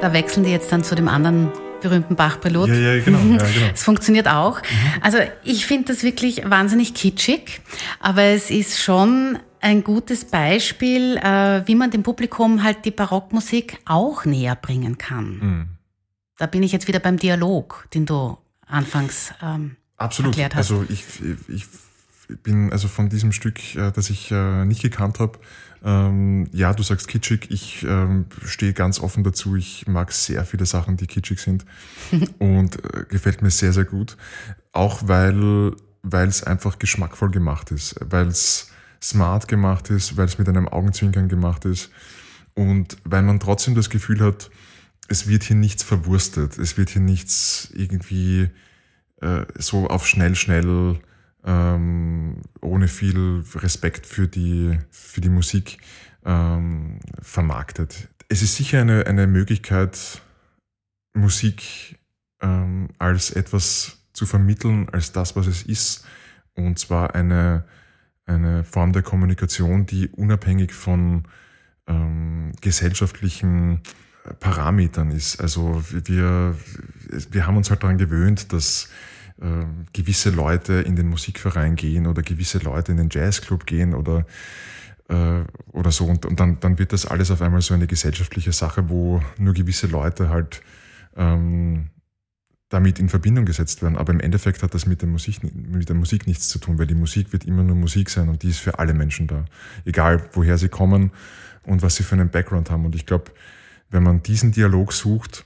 Da 0.02 0.14
wechseln 0.14 0.44
die 0.44 0.50
jetzt 0.50 0.72
dann 0.72 0.84
zu 0.84 0.96
dem 0.96 1.08
anderen 1.08 1.52
berühmten 1.82 2.16
Bach-Pilot. 2.16 2.70
Ja, 2.70 2.76
ja, 2.76 3.04
genau. 3.04 3.20
Ja, 3.20 3.38
genau. 3.38 3.66
Es 3.74 3.84
funktioniert 3.84 4.28
auch. 4.28 4.62
Mhm. 4.62 5.02
Also 5.02 5.20
ich 5.44 5.66
finde 5.66 5.94
das 5.94 6.04
wirklich 6.04 6.44
wahnsinnig 6.44 6.94
kitschig, 6.94 7.62
aber 8.00 8.24
es 8.24 8.50
ist 8.50 8.82
schon 8.82 9.38
ein 9.60 9.84
gutes 9.84 10.26
Beispiel, 10.26 11.18
äh, 11.18 11.68
wie 11.68 11.76
man 11.76 11.92
dem 11.92 12.02
Publikum 12.02 12.64
halt 12.64 12.84
die 12.86 12.92
Barockmusik 12.92 13.78
auch 13.86 14.26
näher 14.26 14.56
bringen 14.56 14.98
kann. 14.98 15.38
Mhm. 15.40 15.68
Da 16.38 16.48
bin 16.48 16.64
ich 16.64 16.72
jetzt 16.72 16.88
wieder 16.88 17.00
beim 17.00 17.18
Dialog, 17.18 17.86
den 17.94 18.08
du 18.08 18.38
anfangs 18.66 19.34
ähm, 19.44 19.76
Absolut. 19.98 20.32
erklärt 20.32 20.56
hast. 20.56 20.72
Also 20.72 20.84
ich, 20.90 21.04
ich 21.48 21.66
bin 22.44 22.72
also 22.72 22.88
von 22.88 23.10
diesem 23.10 23.32
Stück, 23.32 23.76
äh, 23.76 23.92
das 23.92 24.10
ich 24.10 24.32
äh, 24.32 24.66
nicht 24.66 24.82
gekannt 24.82 25.20
habe, 25.20 25.40
ähm, 25.84 26.48
ja, 26.52 26.74
du 26.74 26.84
sagst 26.84 27.08
kitschig. 27.08 27.50
Ich 27.50 27.84
ähm, 27.84 28.26
stehe 28.46 28.74
ganz 28.74 29.00
offen 29.00 29.24
dazu. 29.24 29.56
Ich 29.56 29.88
mag 29.88 30.12
sehr 30.12 30.46
viele 30.46 30.66
Sachen, 30.66 30.98
die 30.98 31.08
kitschig 31.08 31.40
sind 31.40 31.66
und 32.40 32.84
äh, 32.84 33.06
gefällt 33.10 33.42
mir 33.42 33.50
sehr, 33.50 33.74
sehr 33.74 33.86
gut. 33.86 34.18
Auch 34.72 35.08
weil 35.08 35.74
weil 36.04 36.28
es 36.28 36.44
einfach 36.44 36.80
geschmackvoll 36.80 37.32
gemacht 37.32 37.72
ist, 37.72 37.96
weil 38.02 38.28
es 38.28 38.72
smart 39.02 39.48
gemacht 39.48 39.90
ist, 39.90 40.18
weil 40.18 40.26
es 40.26 40.38
mit 40.38 40.48
einem 40.50 40.68
Augenzwinkern 40.68 41.30
gemacht 41.30 41.66
ist 41.66 41.92
und 42.54 42.98
weil 43.04 43.22
man 43.22 43.40
trotzdem 43.40 43.76
das 43.76 43.90
Gefühl 43.90 44.22
hat, 44.22 44.50
es 45.08 45.28
wird 45.28 45.44
hier 45.44 45.56
nichts 45.56 45.84
verwurstet, 45.84 46.58
es 46.58 46.78
wird 46.78 46.90
hier 46.90 47.02
nichts 47.02 47.70
irgendwie 47.74 48.50
äh, 49.22 49.46
so 49.58 49.88
auf 49.88 50.08
schnell, 50.08 50.36
schnell 50.36 51.00
ähm, 51.46 52.42
ohne 52.62 52.88
viel 52.88 53.44
Respekt 53.56 54.06
für 54.06 54.28
die, 54.28 54.78
für 54.90 55.22
die 55.22 55.30
Musik 55.30 55.80
ähm, 56.26 57.00
vermarktet. 57.22 58.10
Es 58.30 58.42
ist 58.42 58.56
sicher 58.56 58.82
eine, 58.82 59.06
eine 59.08 59.28
Möglichkeit, 59.28 60.22
Musik 61.14 62.00
ähm, 62.42 62.90
als 62.98 63.32
etwas 63.32 63.98
zu 64.14 64.26
vermitteln, 64.26 64.88
als 64.92 65.12
das, 65.12 65.36
was 65.36 65.48
es 65.48 65.64
ist. 65.64 66.06
Und 66.54 66.80
zwar 66.80 67.16
eine, 67.16 67.66
eine 68.26 68.64
Form 68.64 68.94
der 68.94 69.02
Kommunikation, 69.02 69.86
die 69.86 70.10
unabhängig 70.10 70.74
von 70.74 71.24
ähm, 71.88 72.54
gesellschaftlichen 72.62 73.82
Parametern 74.40 75.12
ist. 75.12 75.42
Also 75.42 75.84
wir, 75.90 76.56
wir 77.32 77.48
haben 77.48 77.58
uns 77.58 77.70
halt 77.70 77.84
daran 77.84 77.98
gewöhnt, 77.98 78.54
dass 78.54 78.90
gewisse 79.94 80.30
Leute 80.30 80.74
in 80.74 80.96
den 80.96 81.08
Musikverein 81.08 81.76
gehen 81.76 82.06
oder 82.06 82.22
gewisse 82.22 82.60
Leute 82.60 82.92
in 82.92 82.98
den 82.98 83.10
Jazzclub 83.12 83.66
gehen 83.66 83.96
oder, 83.96 84.26
äh, 85.10 85.44
oder 85.72 85.92
so. 85.92 86.06
Und, 86.06 86.26
und 86.26 86.40
dann, 86.40 86.60
dann 86.60 86.78
wird 86.78 86.94
das 86.94 87.06
alles 87.06 87.32
auf 87.32 87.42
einmal 87.42 87.62
so 87.62 87.74
eine 87.74 87.88
gesellschaftliche 87.88 88.52
Sache, 88.52 88.90
wo 88.90 89.22
nur 89.38 89.54
gewisse 89.54 89.88
Leute 89.88 90.30
halt 90.30 90.62
ähm, 91.16 91.90
damit 92.70 93.00
in 93.00 93.10
Verbindung 93.10 93.46
gesetzt 93.46 93.82
werden. 93.82 93.98
Aber 93.98 94.14
im 94.14 94.20
Endeffekt 94.20 94.64
hat 94.64 94.74
das 94.74 94.86
mit 94.86 95.02
der, 95.02 95.10
Musik, 95.10 95.40
mit 95.44 95.90
der 95.90 95.96
Musik 95.96 96.28
nichts 96.28 96.48
zu 96.48 96.60
tun, 96.60 96.80
weil 96.80 96.88
die 96.88 96.96
Musik 96.96 97.34
wird 97.34 97.46
immer 97.46 97.64
nur 97.64 97.76
Musik 97.76 98.10
sein 98.10 98.30
und 98.30 98.44
die 98.44 98.50
ist 98.50 98.60
für 98.60 98.80
alle 98.80 98.94
Menschen 98.94 99.28
da. 99.28 99.46
Egal, 99.86 100.30
woher 100.34 100.58
sie 100.58 100.70
kommen 100.70 101.12
und 101.64 101.82
was 101.82 101.96
sie 101.96 102.04
für 102.04 102.16
einen 102.16 102.30
Background 102.30 102.70
haben. 102.70 102.86
Und 102.86 102.96
ich 102.96 103.06
glaube, 103.06 103.32
wenn 103.90 104.04
man 104.04 104.24
diesen 104.24 104.52
Dialog 104.52 104.94
sucht 104.94 105.46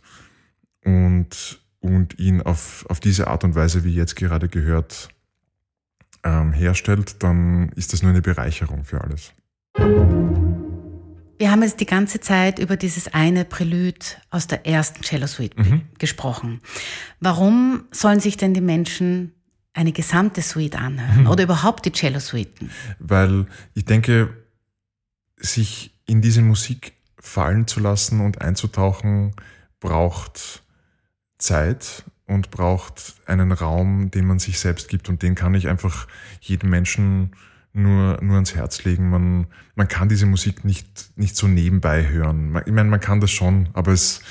und 0.84 1.60
und 1.86 2.18
ihn 2.20 2.42
auf, 2.42 2.86
auf 2.90 3.00
diese 3.00 3.28
Art 3.28 3.44
und 3.44 3.54
Weise, 3.56 3.84
wie 3.84 3.94
jetzt 3.94 4.16
gerade 4.16 4.50
gehört, 4.50 5.10
ähm, 6.24 6.52
herstellt, 6.52 7.22
dann 7.22 7.70
ist 7.76 7.94
das 7.94 8.02
nur 8.02 8.12
eine 8.12 8.22
Bereicherung 8.22 8.84
für 8.84 9.02
alles. 9.02 9.32
Wir 11.38 11.52
haben 11.52 11.62
jetzt 11.62 11.80
die 11.80 11.86
ganze 11.86 12.20
Zeit 12.20 12.60
über 12.60 12.76
dieses 12.76 13.14
eine 13.14 13.46
Prälude 13.46 14.00
aus 14.32 14.48
der 14.48 14.66
ersten 14.66 15.02
Cello 15.04 15.28
Suite 15.28 15.58
mhm. 15.58 15.84
gesprochen. 16.00 16.62
Warum 17.20 17.84
sollen 17.92 18.20
sich 18.20 18.38
denn 18.38 18.54
die 18.54 18.62
Menschen 18.62 19.34
eine 19.74 19.92
gesamte 19.92 20.42
Suite 20.42 20.78
anhören 20.78 21.22
mhm. 21.22 21.28
oder 21.28 21.44
überhaupt 21.44 21.86
die 21.86 21.92
Cello 21.92 22.20
Suiten? 22.20 22.72
Weil 23.00 23.46
ich 23.74 23.86
denke, 23.86 24.36
sich 25.38 25.92
in 26.08 26.22
diese 26.22 26.42
Musik 26.42 26.94
fallen 27.20 27.68
zu 27.68 27.80
lassen 27.80 28.22
und 28.22 28.42
einzutauchen, 28.42 29.34
braucht 29.80 30.64
Zeit 31.38 32.04
und 32.28 32.52
braucht 32.52 33.16
einen 33.26 33.52
Raum, 33.52 34.10
den 34.12 34.26
man 34.26 34.40
sich 34.40 34.60
selbst 34.60 34.90
gibt 34.90 35.10
und 35.10 35.22
den 35.22 35.36
kann 35.36 35.54
ich 35.54 35.68
einfach 35.68 36.08
jedem 36.42 36.70
Menschen 36.70 37.32
nur, 37.74 38.20
nur 38.22 38.36
ans 38.36 38.56
Herz 38.56 38.84
legen. 38.84 39.10
Man, 39.10 39.48
man 39.76 39.88
kann 39.88 40.10
diese 40.10 40.26
Musik 40.26 40.66
nicht, 40.66 41.12
nicht 41.18 41.36
so 41.36 41.48
nebenbei 41.48 42.08
hören. 42.08 42.60
Ich 42.66 42.72
meine, 42.72 42.90
man 42.90 43.00
kann 43.00 43.20
das 43.20 43.32
schon, 43.32 43.70
aber 43.74 43.92
es, 43.92 44.22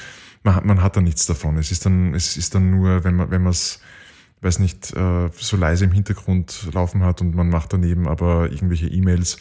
man, 0.42 0.56
hat, 0.56 0.64
man 0.64 0.82
hat 0.82 0.96
da 0.96 1.00
nichts 1.00 1.26
davon. 1.26 1.56
Es 1.58 1.70
ist 1.70 1.86
dann, 1.86 2.14
es 2.14 2.36
ist 2.36 2.54
dann 2.54 2.70
nur, 2.70 3.04
wenn 3.04 3.14
man, 3.14 3.30
wenn 3.30 3.42
man 3.42 3.52
es, 3.52 3.80
weiß 4.40 4.58
nicht, 4.58 4.92
äh, 4.94 5.30
so 5.32 5.56
leise 5.56 5.84
im 5.84 5.92
Hintergrund 5.92 6.68
laufen 6.72 7.02
hat 7.02 7.20
und 7.20 7.34
man 7.34 7.48
macht 7.48 7.72
daneben 7.72 8.08
aber 8.08 8.50
irgendwelche 8.50 8.88
E-Mails, 8.88 9.38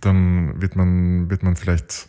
dann 0.00 0.60
wird 0.60 0.74
man, 0.74 1.30
wird 1.30 1.42
man 1.42 1.56
vielleicht 1.56 2.08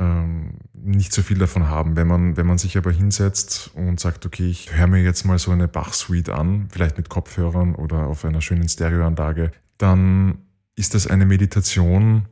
ähm, 0.00 0.54
nicht 0.72 1.12
so 1.12 1.22
viel 1.22 1.38
davon 1.38 1.68
haben. 1.68 1.94
Wenn 1.94 2.08
man, 2.08 2.36
wenn 2.36 2.46
man 2.46 2.58
sich 2.58 2.76
aber 2.76 2.90
hinsetzt 2.90 3.70
und 3.74 4.00
sagt, 4.00 4.26
okay, 4.26 4.48
ich 4.48 4.74
höre 4.74 4.86
mir 4.86 5.02
jetzt 5.02 5.24
mal 5.24 5.38
so 5.38 5.50
eine 5.50 5.68
Bach-Suite 5.68 6.30
an, 6.30 6.68
vielleicht 6.72 6.96
mit 6.96 7.10
Kopfhörern 7.10 7.74
oder 7.74 8.06
auf 8.06 8.24
einer 8.24 8.40
schönen 8.40 8.68
Stereoanlage, 8.68 9.52
dann 9.78 10.38
ist 10.74 10.94
das 10.94 11.06
eine 11.06 11.26
Meditation, 11.26 12.26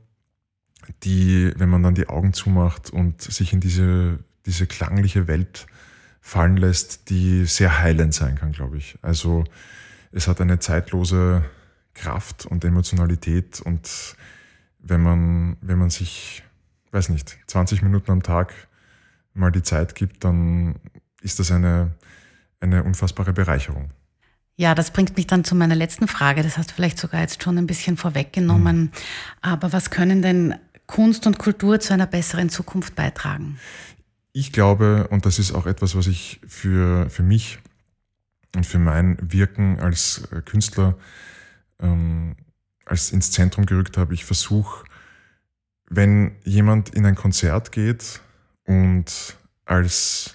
die, 1.02 1.52
wenn 1.56 1.68
man 1.68 1.82
dann 1.82 1.94
die 1.94 2.08
Augen 2.08 2.32
zumacht 2.32 2.90
und 2.90 3.20
sich 3.20 3.52
in 3.52 3.60
diese, 3.60 4.18
diese 4.46 4.66
klangliche 4.66 5.28
Welt 5.28 5.66
fallen 6.20 6.56
lässt, 6.56 7.10
die 7.10 7.44
sehr 7.44 7.78
heilend 7.78 8.14
sein 8.14 8.36
kann, 8.36 8.52
glaube 8.52 8.78
ich. 8.78 8.98
Also 9.02 9.44
es 10.10 10.26
hat 10.26 10.40
eine 10.40 10.58
zeitlose 10.58 11.44
Kraft 11.92 12.46
und 12.46 12.64
Emotionalität 12.64 13.60
und 13.60 14.16
wenn 14.78 15.02
man, 15.02 15.56
wenn 15.60 15.78
man 15.78 15.90
sich, 15.90 16.42
weiß 16.92 17.10
nicht, 17.10 17.38
20 17.46 17.82
Minuten 17.82 18.10
am 18.10 18.22
Tag 18.22 18.52
mal 19.34 19.50
die 19.50 19.62
Zeit 19.62 19.94
gibt, 19.94 20.24
dann 20.24 20.76
ist 21.22 21.38
das 21.38 21.50
eine, 21.50 21.94
eine 22.60 22.84
unfassbare 22.84 23.32
Bereicherung. 23.32 23.90
Ja, 24.56 24.74
das 24.74 24.90
bringt 24.90 25.16
mich 25.16 25.26
dann 25.26 25.44
zu 25.44 25.54
meiner 25.54 25.76
letzten 25.76 26.08
Frage. 26.08 26.42
Das 26.42 26.58
hast 26.58 26.70
du 26.70 26.74
vielleicht 26.74 26.98
sogar 26.98 27.20
jetzt 27.20 27.42
schon 27.42 27.58
ein 27.58 27.66
bisschen 27.66 27.96
vorweggenommen. 27.96 28.80
Mhm. 28.80 28.90
Aber 29.40 29.72
was 29.72 29.90
können 29.90 30.20
denn 30.20 30.54
Kunst 30.86 31.26
und 31.26 31.38
Kultur 31.38 31.78
zu 31.78 31.92
einer 31.94 32.06
besseren 32.06 32.48
Zukunft 32.48 32.96
beitragen? 32.96 33.60
Ich 34.32 34.52
glaube, 34.52 35.06
und 35.10 35.26
das 35.26 35.38
ist 35.38 35.52
auch 35.52 35.66
etwas, 35.66 35.94
was 35.94 36.08
ich 36.08 36.40
für, 36.46 37.08
für 37.08 37.22
mich 37.22 37.58
und 38.56 38.66
für 38.66 38.78
mein 38.78 39.16
Wirken 39.20 39.78
als 39.78 40.28
Künstler 40.44 40.96
ähm, 41.80 42.36
als 42.84 43.12
ins 43.12 43.30
Zentrum 43.30 43.66
gerückt 43.66 43.96
habe, 43.96 44.14
ich 44.14 44.24
versuche, 44.24 44.84
wenn 45.90 46.36
jemand 46.44 46.90
in 46.90 47.06
ein 47.06 47.14
Konzert 47.14 47.72
geht 47.72 48.20
und 48.64 49.36
als 49.64 50.34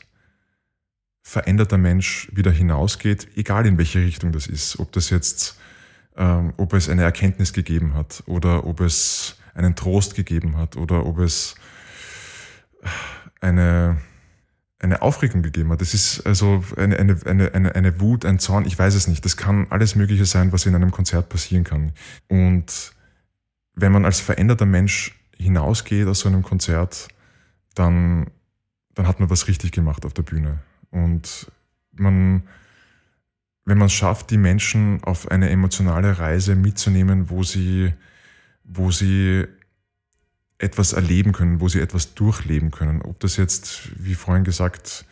veränderter 1.22 1.78
Mensch 1.78 2.30
wieder 2.34 2.52
hinausgeht, 2.52 3.28
egal 3.36 3.66
in 3.66 3.78
welche 3.78 4.00
Richtung 4.00 4.32
das 4.32 4.48
ist. 4.48 4.80
Ob 4.80 4.92
das 4.92 5.10
jetzt, 5.10 5.58
ähm, 6.16 6.54
ob 6.58 6.74
es 6.74 6.90
eine 6.90 7.04
Erkenntnis 7.04 7.54
gegeben 7.54 7.94
hat 7.94 8.24
oder 8.26 8.66
ob 8.66 8.82
es 8.82 9.38
einen 9.54 9.76
Trost 9.76 10.16
gegeben 10.16 10.58
hat 10.58 10.76
oder 10.76 11.06
ob 11.06 11.20
es 11.20 11.56
eine, 13.40 13.98
eine 14.80 15.02
Aufregung 15.02 15.44
gegeben 15.44 15.72
hat. 15.72 15.82
Das 15.82 15.94
ist 15.94 16.26
also 16.26 16.64
eine, 16.78 16.98
eine, 16.98 17.54
eine, 17.54 17.76
eine 17.76 18.00
Wut, 18.00 18.26
ein 18.26 18.40
Zorn, 18.40 18.66
ich 18.66 18.78
weiß 18.78 18.96
es 18.96 19.08
nicht. 19.08 19.24
Das 19.24 19.38
kann 19.38 19.68
alles 19.70 19.96
Mögliche 19.96 20.26
sein, 20.26 20.52
was 20.52 20.66
in 20.66 20.76
einem 20.76 20.92
Konzert 20.92 21.30
passieren 21.30 21.64
kann. 21.64 21.94
Und 22.28 22.94
wenn 23.76 23.92
man 23.92 24.06
als 24.06 24.20
veränderter 24.20 24.66
Mensch 24.66 25.16
hinausgeht 25.38 26.08
aus 26.08 26.20
so 26.20 26.30
einem 26.30 26.44
Konzert, 26.44 27.08
dann, 27.76 28.28
dann 28.94 29.08
hat 29.08 29.20
man 29.20 29.30
was 29.30 29.48
richtig 29.48 29.72
gemacht 29.72 30.06
auf 30.06 30.14
der 30.14 30.24
Bühne. 30.24 30.60
Und 30.92 31.52
man, 31.92 32.44
wenn 33.66 33.78
man 33.78 33.88
es 33.88 33.94
schafft, 33.94 34.30
die 34.30 34.38
Menschen 34.38 35.04
auf 35.04 35.30
eine 35.30 35.50
emotionale 35.50 36.20
Reise 36.20 36.56
mitzunehmen, 36.56 37.30
wo 37.30 37.44
sie, 37.44 37.94
wo 38.64 38.92
sie 38.92 39.46
etwas 40.58 40.94
erleben 40.94 41.34
können, 41.34 41.60
wo 41.60 41.68
sie 41.68 41.82
etwas 41.82 42.14
durchleben 42.14 42.72
können. 42.72 43.02
Ob 43.02 43.20
das 43.20 43.38
jetzt, 43.38 43.90
wie 44.04 44.16
vorhin 44.16 44.44
gesagt, 44.44 45.06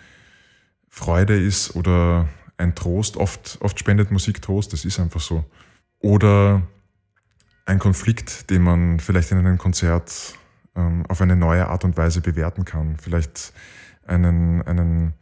Freude 0.88 1.38
ist 1.38 1.76
oder 1.76 2.28
ein 2.57 2.76
Trost. 2.76 3.17
Oft, 3.17 3.57
oft 3.61 3.80
spendet 3.80 4.11
Musik 4.11 4.41
Trost, 4.41 4.72
das 4.74 4.86
ist 4.86 4.99
einfach 4.99 5.19
so. 5.19 5.43
Oder 5.99 6.61
ein 7.66 7.80
Konflikt, 7.80 8.49
den 8.49 8.64
man 8.64 8.99
vielleicht 8.99 9.32
in 9.32 9.38
einem 9.38 9.57
Konzert 9.57 10.36
ähm, 10.76 11.05
auf 11.07 11.22
eine 11.22 11.36
neue 11.36 11.68
Art 11.68 11.84
und 11.84 11.97
Weise 11.97 12.22
bewerten 12.22 12.66
kann. 12.66 12.97
Vielleicht 12.97 13.53
einen, 14.05 14.62
einen 14.64 15.14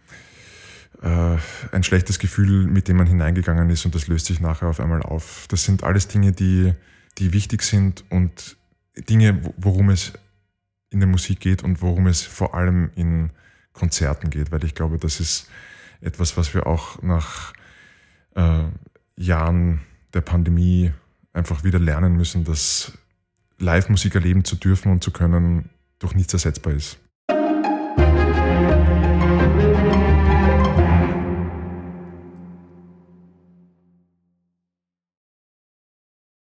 äh, 1.02 1.38
ein 1.72 1.84
schlechtes 1.84 2.20
Gefühl, 2.20 2.66
mit 2.68 2.88
dem 2.88 2.98
man 2.98 3.08
hineingegangen 3.08 3.70
ist 3.70 3.86
und 3.86 3.96
das 3.96 4.08
löst 4.08 4.26
sich 4.26 4.40
nachher 4.40 4.68
auf 4.68 4.80
einmal 4.80 5.02
auf. 5.02 5.46
Das 5.50 5.64
sind 5.64 5.84
alles 5.84 6.08
Dinge, 6.08 6.32
die, 6.32 6.74
die 7.18 7.34
wichtig 7.34 7.64
sind 7.64 8.04
und 8.10 8.58
Dinge, 8.98 9.42
worum 9.58 9.90
es 9.90 10.14
in 10.90 11.00
der 11.00 11.08
Musik 11.08 11.40
geht 11.40 11.64
und 11.64 11.82
worum 11.82 12.08
es 12.08 12.24
vor 12.24 12.56
allem 12.56 12.92
in 12.96 13.32
Konzerten 13.74 14.30
geht, 14.30 14.52
weil 14.52 14.64
ich 14.64 14.76
glaube, 14.76 14.98
das 14.98 15.20
ist 15.20 15.50
etwas, 16.02 16.36
was 16.36 16.54
wir 16.54 16.68
auch 16.68 17.02
nach 17.02 17.54
äh, 18.36 18.64
Jahren 19.16 19.82
der 20.14 20.22
Pandemie 20.22 20.92
einfach 21.34 21.63
wieder 21.63 21.80
lernen 21.80 22.15
müssen, 22.15 22.43
dass 22.43 22.93
Live-Musik 23.57 24.15
erleben 24.15 24.43
zu 24.43 24.55
dürfen 24.55 24.91
und 24.91 25.03
zu 25.03 25.11
können 25.11 25.69
durch 25.99 26.13
nichts 26.13 26.34
ersetzbar 26.34 26.73
ist. 26.73 26.97